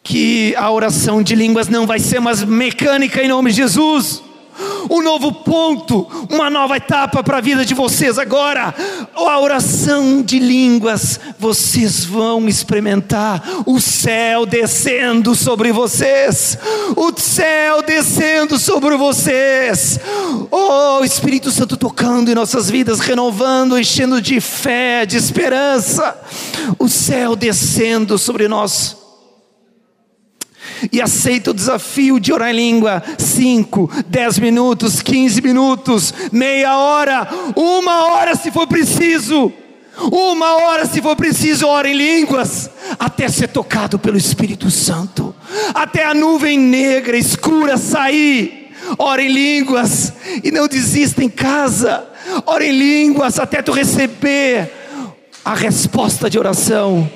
que 0.03 0.55
a 0.57 0.71
oração 0.71 1.23
de 1.23 1.35
línguas 1.35 1.69
não 1.69 1.87
vai 1.87 1.99
ser 1.99 2.21
mais 2.21 2.43
mecânica 2.43 3.23
em 3.23 3.29
nome 3.29 3.51
de 3.51 3.59
Jesus. 3.59 4.23
Um 4.91 5.03
novo 5.03 5.33
ponto, 5.33 6.07
uma 6.29 6.51
nova 6.51 6.77
etapa 6.77 7.23
para 7.23 7.39
a 7.39 7.41
vida 7.41 7.65
de 7.65 7.75
vocês 7.75 8.19
agora. 8.19 8.75
A 9.15 9.41
oração 9.41 10.23
de 10.23 10.39
línguas, 10.39 11.21
vocês 11.39 12.05
vão 12.05 12.49
experimentar 12.49 13.43
o 13.67 13.81
céu 13.81 14.47
descendo 14.47 15.35
sobre 15.35 15.73
vocês, 15.73 16.59
o 16.97 17.13
céu 17.19 17.83
descendo 17.83 18.59
sobre 18.59 18.97
vocês. 18.97 19.99
Oh, 20.51 21.05
Espírito 21.05 21.51
Santo 21.51 21.77
tocando 21.77 22.31
em 22.31 22.35
nossas 22.35 22.71
vidas, 22.71 23.01
renovando, 23.01 23.79
enchendo 23.79 24.21
de 24.21 24.41
fé, 24.41 25.07
de 25.07 25.17
esperança. 25.17 26.17
O 26.79 26.89
céu 26.89 27.35
descendo 27.35 28.19
sobre 28.19 28.49
nós 28.49 29.00
e 30.93 31.01
aceita 31.01 31.51
o 31.51 31.55
desafio 31.55 32.21
de 32.21 32.33
orar 32.33 32.51
em 32.51 32.57
língua 32.57 33.03
5, 33.19 33.91
10 34.07 34.39
minutos, 34.39 35.01
15 35.01 35.41
minutos, 35.43 36.15
meia 36.33 36.77
hora, 36.77 37.29
uma 37.57 38.07
hora 38.13 38.35
se 38.35 38.51
for 38.51 38.67
preciso. 38.67 39.53
Uma 40.11 40.57
hora, 40.57 40.87
se 40.87 41.03
for 41.03 41.15
preciso, 41.15 41.67
ora 41.67 41.87
em 41.87 41.95
línguas, 41.95 42.71
até 42.99 43.29
ser 43.29 43.49
tocado 43.49 43.99
pelo 43.99 44.17
Espírito 44.17 44.71
Santo, 44.71 45.35
até 45.75 46.05
a 46.05 46.15
nuvem 46.15 46.59
negra, 46.59 47.19
escura 47.19 47.77
sair. 47.77 48.71
Ora 48.99 49.23
em 49.23 49.29
línguas 49.29 50.13
e 50.43 50.51
não 50.51 50.67
desista 50.67 51.23
em 51.23 51.29
casa. 51.29 52.05
Ora 52.47 52.65
em 52.65 52.73
línguas 52.73 53.39
até 53.39 53.61
tu 53.61 53.73
receber 53.73 54.73
a 55.45 55.55
resposta 55.55 56.31
de 56.31 56.39
oração. 56.39 57.11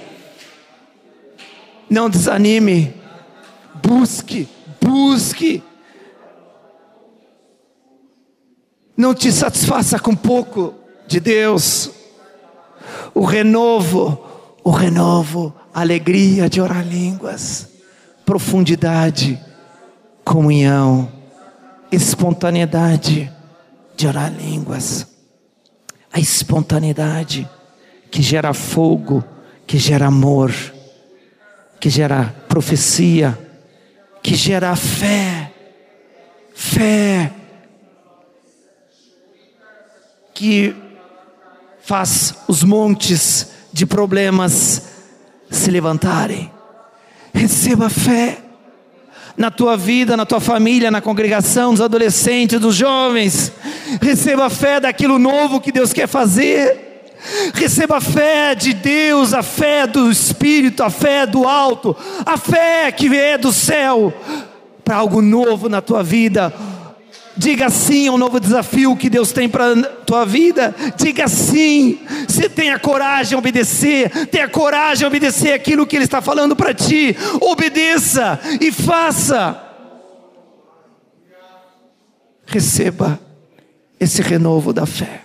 Não 1.88 2.10
desanime 2.10 2.92
busque, 3.86 4.48
busque. 4.80 5.62
Não 8.96 9.14
te 9.14 9.30
satisfaça 9.30 9.98
com 9.98 10.16
pouco 10.16 10.74
de 11.06 11.20
Deus. 11.20 11.90
O 13.12 13.24
renovo, 13.24 14.18
o 14.62 14.70
renovo, 14.70 15.54
alegria 15.72 16.48
de 16.48 16.60
orar 16.60 16.86
línguas, 16.86 17.68
profundidade, 18.24 19.38
comunhão, 20.24 21.10
espontaneidade 21.92 23.30
de 23.96 24.06
orar 24.06 24.32
línguas. 24.32 25.06
A 26.12 26.20
espontaneidade 26.20 27.48
que 28.10 28.22
gera 28.22 28.54
fogo, 28.54 29.24
que 29.66 29.76
gera 29.76 30.06
amor, 30.06 30.52
que 31.80 31.90
gera 31.90 32.34
profecia, 32.48 33.36
que 34.24 34.34
gera 34.34 34.74
fé, 34.74 35.52
fé, 36.54 37.30
que 40.32 40.74
faz 41.82 42.34
os 42.48 42.64
montes 42.64 43.50
de 43.70 43.84
problemas 43.84 44.82
se 45.50 45.70
levantarem. 45.70 46.50
Receba 47.34 47.90
fé 47.90 48.38
na 49.36 49.50
tua 49.50 49.76
vida, 49.76 50.16
na 50.16 50.24
tua 50.24 50.40
família, 50.40 50.90
na 50.90 51.02
congregação, 51.02 51.72
dos 51.72 51.82
adolescentes, 51.82 52.58
dos 52.58 52.76
jovens. 52.76 53.52
Receba 54.00 54.48
fé 54.48 54.80
daquilo 54.80 55.18
novo 55.18 55.60
que 55.60 55.70
Deus 55.70 55.92
quer 55.92 56.08
fazer. 56.08 56.93
Receba 57.54 57.96
a 57.96 58.00
fé 58.00 58.54
de 58.54 58.74
Deus, 58.74 59.32
a 59.32 59.42
fé 59.42 59.86
do 59.86 60.10
Espírito, 60.10 60.82
a 60.82 60.90
fé 60.90 61.26
do 61.26 61.48
alto, 61.48 61.96
a 62.24 62.36
fé 62.36 62.92
que 62.92 63.08
vem 63.08 63.38
do 63.38 63.52
céu 63.52 64.12
para 64.84 64.96
algo 64.96 65.22
novo 65.22 65.68
na 65.68 65.80
tua 65.80 66.02
vida. 66.02 66.52
Diga 67.36 67.68
sim 67.68 68.06
ao 68.06 68.16
novo 68.16 68.38
desafio 68.38 68.94
que 68.96 69.10
Deus 69.10 69.32
tem 69.32 69.48
para 69.48 69.72
a 69.72 69.82
tua 70.06 70.24
vida. 70.24 70.74
Diga 70.96 71.26
sim. 71.26 71.98
Você 72.28 72.48
tenha 72.48 72.78
coragem 72.78 73.30
de 73.30 73.36
obedecer. 73.36 74.26
Tenha 74.26 74.48
coragem 74.48 74.98
de 74.98 75.06
obedecer 75.06 75.52
aquilo 75.52 75.86
que 75.86 75.96
Ele 75.96 76.04
está 76.04 76.20
falando 76.20 76.54
para 76.54 76.72
ti. 76.72 77.16
Obedeça 77.40 78.38
e 78.60 78.70
faça. 78.70 79.60
Receba 82.46 83.18
esse 83.98 84.22
renovo 84.22 84.72
da 84.72 84.86
fé 84.86 85.23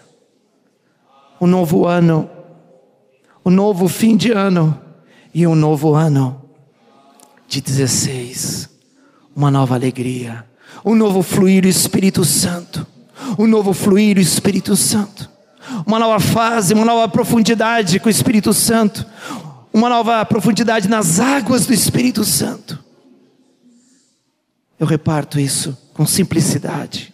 um 1.40 1.48
novo 1.48 1.88
ano, 1.88 2.30
um 3.46 3.50
novo 3.50 3.88
fim 3.88 4.16
de 4.18 4.32
ano 4.32 4.80
e 5.34 5.48
um 5.48 5.56
novo 5.56 5.94
ano 5.96 6.42
de 7.48 7.62
16. 7.62 8.70
Uma 9.36 9.50
nova 9.50 9.76
alegria, 9.76 10.46
um 10.84 10.96
novo 10.96 11.24
fluir 11.24 11.62
do 11.62 11.68
Espírito 11.68 12.26
Santo, 12.26 12.86
um 13.38 13.48
novo 13.48 13.74
fluir 13.74 14.16
do 14.16 14.22
Espírito 14.22 14.76
Santo. 14.76 15.30
uma 15.86 16.00
nova 16.00 16.20
fase, 16.20 16.74
uma 16.74 16.86
nova 16.86 17.08
profundidade 17.08 18.00
com 18.00 18.08
o 18.08 18.12
Espírito 18.12 18.54
Santo, 18.54 19.06
uma 19.72 19.88
nova 19.88 20.26
profundidade 20.26 20.90
nas 20.90 21.20
águas 21.20 21.66
do 21.66 21.74
Espírito 21.74 22.26
Santo. 22.26 22.84
Eu 24.80 24.88
reparto 24.88 25.40
isso 25.40 25.78
com 25.94 26.06
simplicidade. 26.06 27.14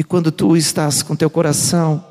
E 0.00 0.02
quando 0.02 0.32
tu 0.32 0.56
estás 0.56 1.02
com 1.02 1.14
teu 1.14 1.28
coração 1.28 2.02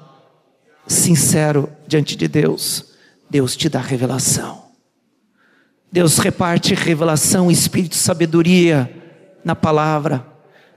sincero 0.86 1.68
diante 1.88 2.16
de 2.16 2.28
Deus, 2.28 2.86
Deus 3.28 3.58
te 3.58 3.68
dá 3.68 3.80
revelação. 3.82 4.66
Deus 5.92 6.20
reparte 6.20 6.76
revelação, 6.76 7.50
espírito, 7.50 7.96
sabedoria 7.96 8.96
na 9.44 9.56
palavra, 9.56 10.24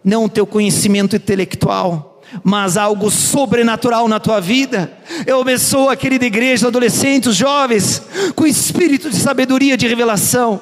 não 0.02 0.24
o 0.24 0.28
teu 0.28 0.46
conhecimento 0.46 1.14
intelectual, 1.14 2.22
mas 2.42 2.78
algo 2.78 3.10
sobrenatural 3.10 4.08
na 4.08 4.18
tua 4.18 4.40
vida. 4.40 4.90
Eu 5.26 5.38
abençoo 5.38 5.90
a 5.90 5.96
querida 5.96 6.24
igreja, 6.24 6.68
adolescentes, 6.68 7.36
jovens, 7.36 8.00
com 8.34 8.46
espírito 8.46 9.10
de 9.10 9.16
sabedoria, 9.16 9.76
de 9.76 9.86
revelação, 9.86 10.58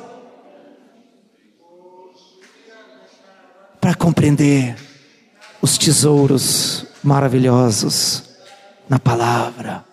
para 3.80 3.94
compreender 3.94 4.89
os 5.60 5.76
tesouros 5.76 6.86
maravilhosos 7.02 8.24
na 8.88 8.98
palavra. 8.98 9.84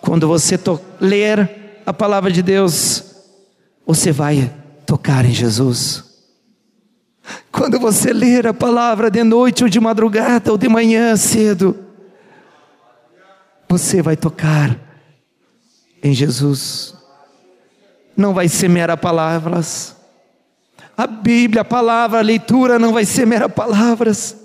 Quando 0.00 0.26
você 0.26 0.58
ler 1.00 1.82
a 1.84 1.92
palavra 1.92 2.30
de 2.30 2.42
Deus, 2.42 3.04
você 3.86 4.12
vai 4.12 4.52
tocar 4.86 5.24
em 5.24 5.32
Jesus. 5.32 6.04
Quando 7.52 7.78
você 7.78 8.12
ler 8.12 8.46
a 8.46 8.54
palavra 8.54 9.10
de 9.10 9.22
noite 9.22 9.62
ou 9.62 9.68
de 9.68 9.80
madrugada 9.80 10.50
ou 10.50 10.58
de 10.58 10.68
manhã 10.68 11.16
cedo, 11.16 11.76
você 13.68 14.00
vai 14.00 14.16
tocar 14.16 14.78
em 16.02 16.14
Jesus. 16.14 16.94
Não 18.16 18.32
vai 18.32 18.48
ser 18.48 18.68
mera 18.68 18.96
palavras. 18.96 19.97
A 20.98 21.06
Bíblia, 21.06 21.62
a 21.62 21.64
palavra, 21.64 22.18
a 22.18 22.22
leitura 22.22 22.76
não 22.76 22.92
vai 22.92 23.04
ser 23.04 23.24
mera 23.24 23.48
palavras. 23.48 24.36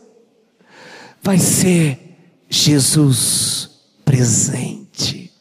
Vai 1.19 1.39
ser 1.39 2.15
Jesus 2.47 3.71
presente 4.05 5.33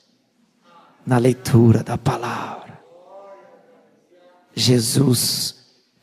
na 1.04 1.18
leitura 1.18 1.82
da 1.82 1.98
palavra. 1.98 2.80
Jesus 4.54 5.56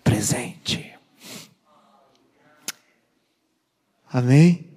presente. 0.03 0.93
Amém? 4.13 4.69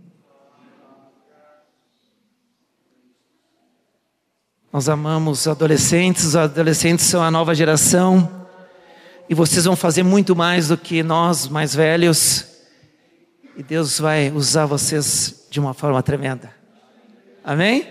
Nós 4.72 4.88
amamos 4.88 5.46
adolescentes, 5.46 6.24
os 6.24 6.36
adolescentes 6.36 7.04
são 7.04 7.22
a 7.22 7.30
nova 7.30 7.54
geração, 7.54 8.41
e 9.32 9.34
vocês 9.34 9.64
vão 9.64 9.74
fazer 9.74 10.02
muito 10.02 10.36
mais 10.36 10.68
do 10.68 10.76
que 10.76 11.02
nós, 11.02 11.48
mais 11.48 11.74
velhos, 11.74 12.44
e 13.56 13.62
Deus 13.62 13.98
vai 13.98 14.30
usar 14.30 14.66
vocês 14.66 15.46
de 15.50 15.58
uma 15.58 15.72
forma 15.72 16.02
tremenda. 16.02 16.54
Amém? 17.42 17.88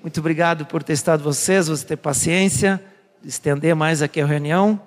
Muito 0.00 0.18
obrigado 0.20 0.64
por 0.64 0.82
ter 0.82 0.94
estado 0.94 1.22
vocês, 1.22 1.68
você 1.68 1.84
ter 1.84 1.98
paciência, 1.98 2.82
de 3.20 3.28
estender 3.28 3.76
mais 3.76 4.00
aqui 4.00 4.18
a 4.18 4.24
reunião, 4.24 4.80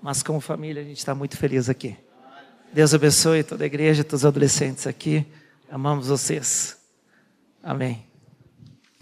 mas 0.00 0.22
como 0.22 0.40
família 0.40 0.80
a 0.80 0.84
gente 0.84 0.98
está 0.98 1.12
muito 1.12 1.36
feliz 1.36 1.68
aqui. 1.68 1.96
Deus 2.72 2.94
abençoe 2.94 3.42
toda 3.42 3.64
a 3.64 3.66
igreja, 3.66 4.04
todos 4.04 4.20
os 4.20 4.26
adolescentes 4.26 4.86
aqui. 4.86 5.26
Amamos 5.68 6.06
vocês. 6.06 6.76
Amém. 7.64 8.06